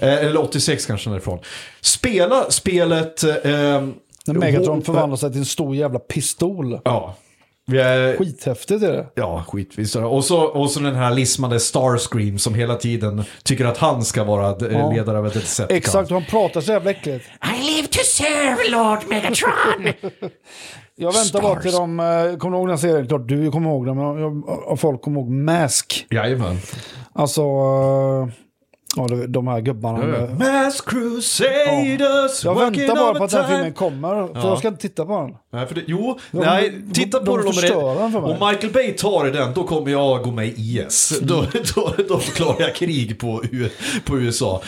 [0.00, 1.38] Eh, eller 86 kanske den är ifrån.
[1.80, 3.22] Spela spelet...
[3.24, 3.30] Eh,
[4.26, 6.80] När Megatron förvandlar sig till en stor jävla pistol.
[6.84, 7.14] Ja.
[7.70, 9.06] Vi är, Skithäftigt är det.
[9.14, 9.96] Ja, skitvis.
[9.96, 14.24] Och så, och så den här lismande Starscream som hela tiden tycker att han ska
[14.24, 14.90] vara d- Ja.
[14.90, 15.76] ledare av ett Decepticon.
[15.76, 17.24] Exakt, han pratar så jävla äckligt.
[17.58, 20.10] I live to serve Lord Megatron!
[21.00, 22.00] Jag väntar bara till de...
[22.00, 23.08] eh, Kommer du ihåg den serien?
[23.08, 26.06] Klart du kommer ihåg den, men folk kommer ihåg Mask.
[26.10, 26.56] Jajamän.
[27.12, 27.42] Alltså...
[28.98, 29.98] Ja, det- de här gubbarna.
[29.98, 32.44] med- Mass Crusaders!
[32.44, 33.56] Jag working väntar bara på att den overtime.
[33.58, 34.40] filmen kommer.
[34.40, 35.34] För jag ska inte titta på den.
[35.52, 38.20] Nej, för det, jo, De- nej, de- titta på de den om förstör den för
[38.20, 38.26] det.
[38.26, 38.36] mig.
[38.40, 40.54] Om Michael Bay tar den, då kommer jag gå med i
[40.86, 41.18] IS.
[41.22, 41.44] Då,
[41.74, 43.42] då, då förklarar jag krig på,
[44.04, 44.62] på USA.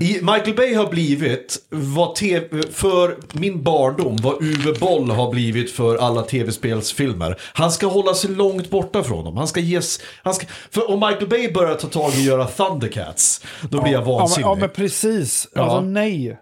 [0.00, 5.70] I, Michael Bay har blivit vad TV, för min barndom vad Uwe Boll har blivit
[5.70, 7.36] för alla tv-spelsfilmer.
[7.54, 9.36] Han ska hålla sig långt borta från dem.
[9.36, 12.44] Han ska ges, han ska, för om Michael Bay börjar ta tag i att göra
[12.46, 13.44] Thundercats,
[13.76, 14.46] då blir jag Ja men, vansinnig.
[14.46, 15.48] ja, men precis.
[15.54, 16.38] Alltså nej.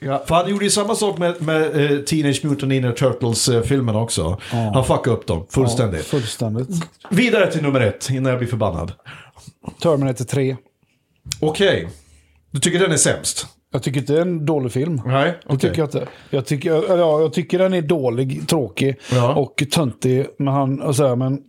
[0.00, 1.62] Ja, för han gjorde ju samma sak med, med
[1.92, 4.38] eh, Teenage Mutant Ninja Turtles-filmen också.
[4.50, 6.04] Han fuckade upp dem fullständigt.
[6.06, 6.68] Fullständigt.
[7.10, 8.92] Vidare till nummer ett, innan jag blir förbannad.
[9.82, 10.56] Terminator 3.
[11.40, 11.88] Okej.
[12.50, 13.46] Du tycker den är sämst?
[13.72, 15.02] Jag tycker inte det är en dålig film.
[15.06, 16.06] Nej, Det tycker jag inte.
[16.30, 19.34] Jag tycker, ja, jag tycker den är dålig, tråkig Ja.
[19.34, 20.26] och töntig.
[20.38, 21.40] Men, han, och så här, men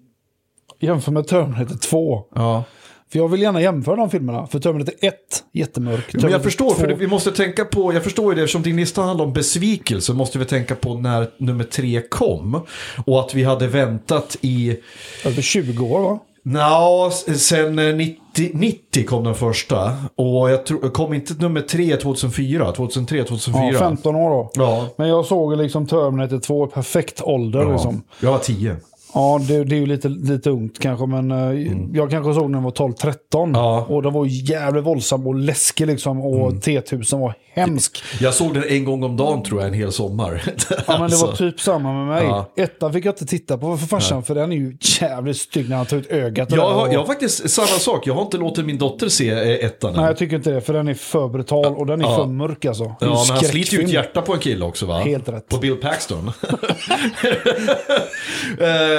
[0.79, 2.23] jämför med Terminator 2.
[2.35, 2.63] Ja.
[3.11, 4.47] För jag vill gärna jämföra de filmerna.
[4.47, 5.13] För Terminator 1,
[5.51, 5.97] jättemörk.
[5.97, 8.41] Men jag Terminator förstår, för 2, det, vi måste tänka på, jag förstår ju det,
[8.41, 12.61] eftersom din lista handlar om besvikelse, måste vi tänka på när nummer tre kom.
[13.05, 14.77] Och att vi hade väntat i,
[15.25, 16.19] Över 20 år va?
[16.43, 19.95] nja, sen eh, 90, 90 kom den första.
[20.15, 23.69] Och jag tror, kom inte nummer tre 2004, 2003, 2004?
[23.73, 24.51] Ja, 15 år då.
[24.53, 24.85] Ja.
[24.97, 27.59] Men jag såg liksom Terminator 2 i perfekt ålder.
[27.59, 27.71] Ja.
[27.71, 28.03] Liksom.
[28.19, 28.75] Jag var 10.
[29.13, 32.57] Ja, det, det är ju lite, lite ungt kanske, men eh, jag kanske såg när
[32.57, 33.43] jag var 12-13.
[33.43, 33.55] Mm.
[33.55, 33.77] Ja.
[33.77, 33.95] Mm.
[33.95, 36.21] Och den var jävligt våldsam och läskig liksom.
[36.21, 38.03] Och T1000 var hemsk.
[38.21, 40.41] Jag såg den en gång om dagen tror jag, en hel sommar.
[40.69, 41.31] Ja, men det var Alltså.
[41.31, 42.23] typ samma med mig.
[42.25, 42.49] Ja.
[42.57, 45.77] Ettan fick jag inte titta på för farsan, för den är ju jävligt stygg när
[45.77, 46.51] han tar ut ögat.
[46.51, 49.29] Jag har, Och- jag har faktiskt samma sak, jag har inte låtit min dotter se
[49.29, 49.93] eh, ettan.
[49.95, 52.15] Nej, jag tycker inte det, för den är för brutal och den är Ja.
[52.15, 52.83] för mörk alltså.
[52.83, 54.97] Ja, men han sliter ju ett hjärta på en kille också va?
[54.99, 55.47] Helt rätt.
[55.47, 56.31] På Bill Paxton.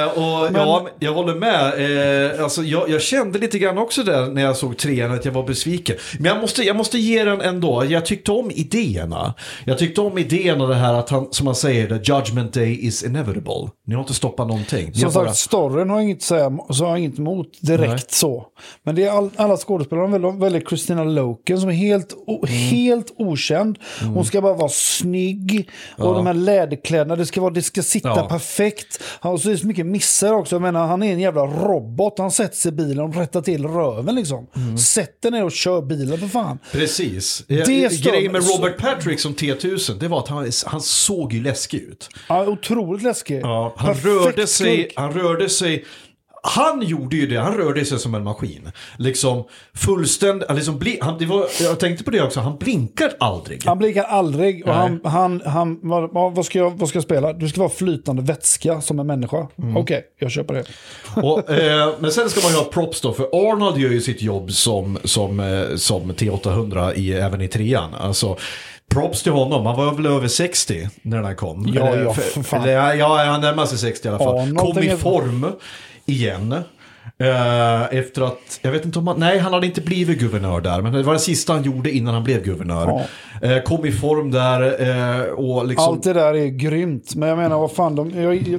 [0.02, 2.34] eh, och ja, jag håller med.
[2.36, 5.32] Eh, alltså, jag, jag kände lite grann också där när jag såg trean att jag
[5.32, 5.96] var besviken.
[6.18, 7.84] Men jag måste, jag måste ge den ändå.
[7.88, 9.34] Jag tyckte om idéerna.
[9.64, 13.02] Jag tyckte om idéerna det här att han, som man säger, the judgment day is
[13.02, 13.68] inevitable.
[13.86, 14.94] Ni har inte stoppat någonting.
[14.94, 17.90] Som har bara- sagt, storyn har inget att säga, så har jag inget emot direkt
[17.90, 18.00] Nej.
[18.08, 18.46] så.
[18.84, 22.58] Men det är all, alla skådespelare, de väljer, Christina Loken som är helt, o, Mm.
[22.58, 23.78] helt okänd.
[24.14, 25.68] Hon ska bara vara snygg.
[25.98, 28.28] Och de här läderkläderna, det ska, vara, det ska sitta Ja.
[28.28, 29.02] perfekt.
[29.20, 30.54] Han har så mycket missar också.
[30.54, 32.18] Jag menar, han är en jävla robot.
[32.18, 34.46] Han sätter sig i bilen och rättar till röven liksom.
[34.56, 34.78] Mm.
[34.78, 36.58] Sätter ner och kör bilen för fan.
[36.72, 37.44] Precis.
[37.46, 41.42] Det stör Grejen med Robert Patrick som T1000, det var att han, han såg ju
[41.42, 42.08] läskig ut.
[42.28, 43.40] Ja, otroligt läskig.
[43.42, 45.84] Ja, han, Perfekt rörde sig, han rörde sig...
[46.42, 48.70] Han gjorde ju det, han rörde sig som en maskin.
[48.98, 53.64] Liksom fullständigt, liksom bli, han, det var, jag tänkte på det också, han blinkar aldrig.
[53.66, 54.62] Han blinkar aldrig.
[54.62, 54.76] Och Nej.
[54.76, 55.78] han, han, han,
[56.34, 57.32] vad, ska jag, vad ska jag spela?
[57.32, 59.48] Du ska vara flytande vätska som en människa.
[59.58, 59.76] Mm.
[59.76, 60.64] Okej, jag köper det.
[61.22, 64.22] Och, eh, men sen ska man ju ha props då, för Arnold gör ju sitt
[64.22, 67.94] jobb som, som, eh, som T800 i, även i trean.
[67.94, 68.36] Alltså,
[68.90, 71.72] props till honom, han var väl över 60 när den här kom.
[71.74, 72.62] Ja, Eller, ja, för- fan.
[72.62, 74.38] Eller, ja, ja, han närmar sig 60 i alla fall.
[74.38, 75.46] Arnold kom i form
[76.10, 76.52] igen.
[77.18, 80.80] Eh, efter att, jag vet inte om han, nej han hade inte blivit guvernör där,
[80.82, 83.06] men det var det sista han gjorde innan han blev guvernör.
[83.42, 84.62] Eh, kom i form där
[85.20, 85.88] eh, och liksom...
[85.88, 87.14] Allt det där är grymt.
[87.14, 88.08] Men jag menar, vad fan, de,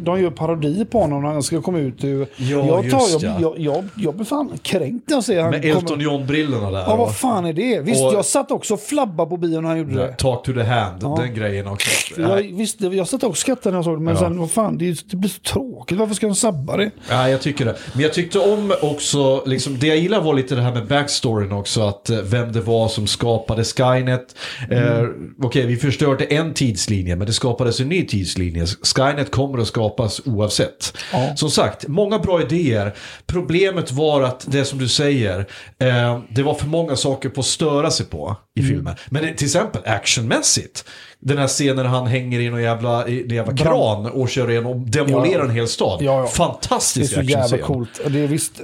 [0.01, 2.27] de gör parodi på honom när han ska komma ut ur...
[2.37, 3.37] Ja, jag, just jag, ja.
[3.41, 6.79] jag, jag, jag blir fan kränkt när jag ser han med Elton John-brillorna där.
[6.79, 7.79] Ja, vad fan är det?
[7.79, 10.07] Visst, och- jag satt också och flabbade på bion när han gjorde det.
[10.17, 12.21] Talk to the hand, den grejen också.
[12.21, 14.19] Jag, visst, jag satt också och skrattade när jag såg det, men Ja.
[14.19, 15.97] sen, vad fan, det, är- det blir så tråkigt.
[15.97, 16.91] Varför ska de sabba det?
[17.09, 17.75] Ja, jag tycker det.
[17.93, 21.51] Men jag tyckte om också, liksom, det jag gillar var lite det här med backstoryn
[21.51, 24.35] också, att eh, vem det var som skapade Skynet.
[24.71, 25.03] Eh,
[25.43, 28.65] Okej, vi förstörde en tidslinje, men det skapades en ny tidslinje.
[28.95, 30.93] Skynet kommer att skapas oavsett.
[31.13, 31.35] Ja.
[31.35, 32.93] Som sagt, många bra idéer.
[33.25, 35.39] Problemet var att, det som du säger,
[35.79, 38.95] eh, det var för många saker på att störa sig på i filmen.
[39.09, 40.85] Men till exempel actionmässigt.
[41.19, 44.51] Den här scenen när han hänger i någon jävla, i en jävla kran och kör
[44.51, 45.49] in och demolerar Ja.
[45.49, 45.97] en hel stad.
[46.01, 46.21] Ja, ja.
[46.21, 47.65] Det är Fantastisk så jävla actionscen.
[47.65, 48.01] coolt.
[48.13, 48.61] Det är visst,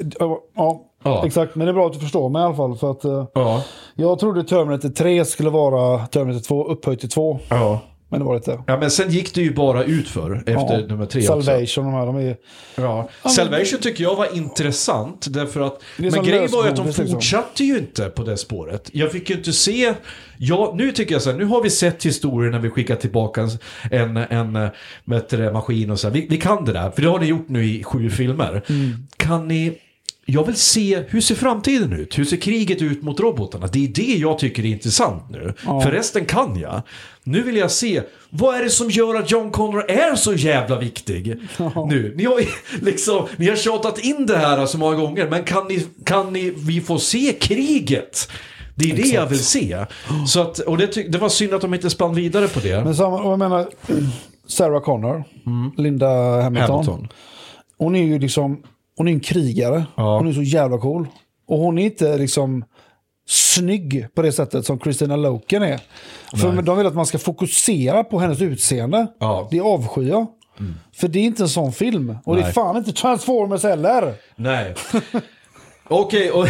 [0.56, 1.26] ja, ja, Ja.
[1.26, 1.56] exakt.
[1.56, 2.78] Men det är bra att du förstår mig i alla fall.
[2.78, 3.64] För att, eh, Ja.
[3.96, 7.40] Jag trodde Terminator 3 skulle vara Terminator 2 upphöjt till 2.
[7.50, 7.80] Ja.
[8.10, 8.64] Men det var inte.
[8.68, 10.88] ja, men sen gick det ju bara utför efter Ja.
[10.88, 11.42] nummer tre också.
[11.42, 12.36] Salvation, de här, de är...
[12.76, 13.10] Ja.
[13.30, 15.82] Salvation tycker jag var intressant därför att...
[15.98, 17.08] Men grejen var ju att de liksom.
[17.08, 18.90] fortsatte ju inte på det spåret.
[18.94, 19.94] Jag fick ju inte se...
[20.38, 23.42] Ja, nu tycker jag så här, nu har vi sett historien när vi skickar tillbaka
[23.92, 24.70] en, en, en
[25.06, 26.14] du det, maskin och så här.
[26.14, 28.64] Vi, vi kan det där, för det har ni gjort nu i sju filmer.
[28.70, 29.08] Mm.
[29.18, 29.78] Kan ni...
[30.30, 32.20] Jag vill se, hur ser framtiden ut?
[32.20, 33.68] Hur ser kriget ut mot robotarna?
[33.68, 35.54] Det är det jag tycker är intressant nu.
[35.64, 36.82] För resten kan jag.
[37.24, 40.80] Nu vill jag se, vad är det som gör att John Connor är så jävla
[40.80, 41.36] viktig?
[41.90, 42.42] Nu, ni har,
[42.86, 46.54] liksom, ni har tjatat in det här så många gånger, men kan, ni, kan ni,
[46.58, 48.32] vi få se kriget?
[48.76, 49.86] Det är det jag vill se.
[50.28, 52.84] Så att, och det, det var synd att de inte spann vidare på det.
[52.84, 53.70] Men samma, jag menar,
[54.48, 55.24] Sarah Connor,
[55.78, 56.70] Linda Hamilton.
[56.70, 56.72] Mm.
[56.72, 57.08] Hamilton.
[57.78, 58.64] Hon är ju liksom,
[58.98, 59.86] hon är en krigare.
[59.96, 60.18] Ja.
[60.18, 61.08] Hon är så jävla cool.
[61.48, 62.64] Och hon är inte liksom
[63.30, 65.80] snygg på det sättet som Christina Loken är.
[66.42, 69.08] För de vill att man ska fokusera på hennes utseende.
[69.20, 69.38] Ja.
[69.38, 69.48] Mm.
[69.52, 70.28] Det avskyr jag.
[70.94, 72.18] För det är inte en sån film.
[72.26, 72.54] Och det är Nej.
[72.54, 74.14] fan inte Transformers heller.
[74.36, 74.74] Nej.
[75.90, 76.48] Okej, och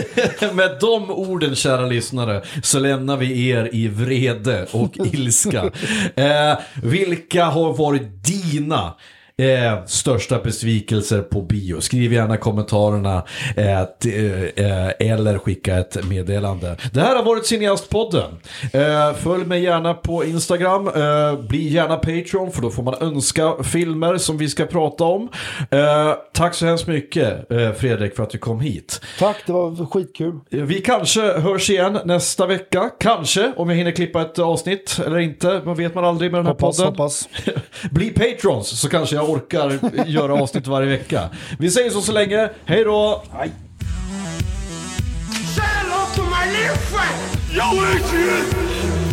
[0.54, 5.70] med de orden kära lyssnare så lämnar vi er i vrede och ilska.
[6.14, 8.94] Eh, vilka har varit dina
[9.40, 11.80] eh, största besvikelser på bio?
[11.80, 13.16] Skriv gärna kommentarerna
[13.56, 16.76] eh, t- eh, eller skicka ett meddelande.
[16.92, 18.30] Det här har varit Cineastpodden.
[18.72, 20.88] Eh, följ mig gärna på Instagram.
[20.88, 25.28] Eh, bli gärna Patreon för då får man önska filmer som vi ska prata om.
[25.70, 29.00] Eh, tack så hemskt mycket eh, Fredrik för att du kom hit.
[29.18, 30.34] Tack, det var skitkul.
[30.50, 32.90] Vi kanske hörs igen nästa vecka.
[33.00, 35.62] Kanske, om jag hinner klippa ett avsnitt eller inte.
[35.64, 36.92] Man vet man aldrig med den här Hoppas, podden.
[36.92, 37.28] hoppas.
[37.90, 41.30] Bli patrons så kanske jag orkar göra avsnitt varje vecka.
[41.58, 42.50] Vi säger så så länge.
[42.64, 43.22] Hej då!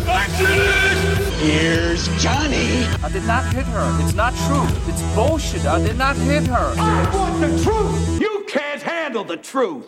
[0.08, 1.18] Adrian!
[1.40, 2.84] Here's Johnny.
[3.02, 3.88] I did not hit her.
[4.02, 4.66] It's not true.
[4.88, 5.64] It's bullshit.
[5.66, 6.74] I did not hit her.
[6.76, 8.20] I want the truth.
[8.20, 9.86] You can't handle the truth.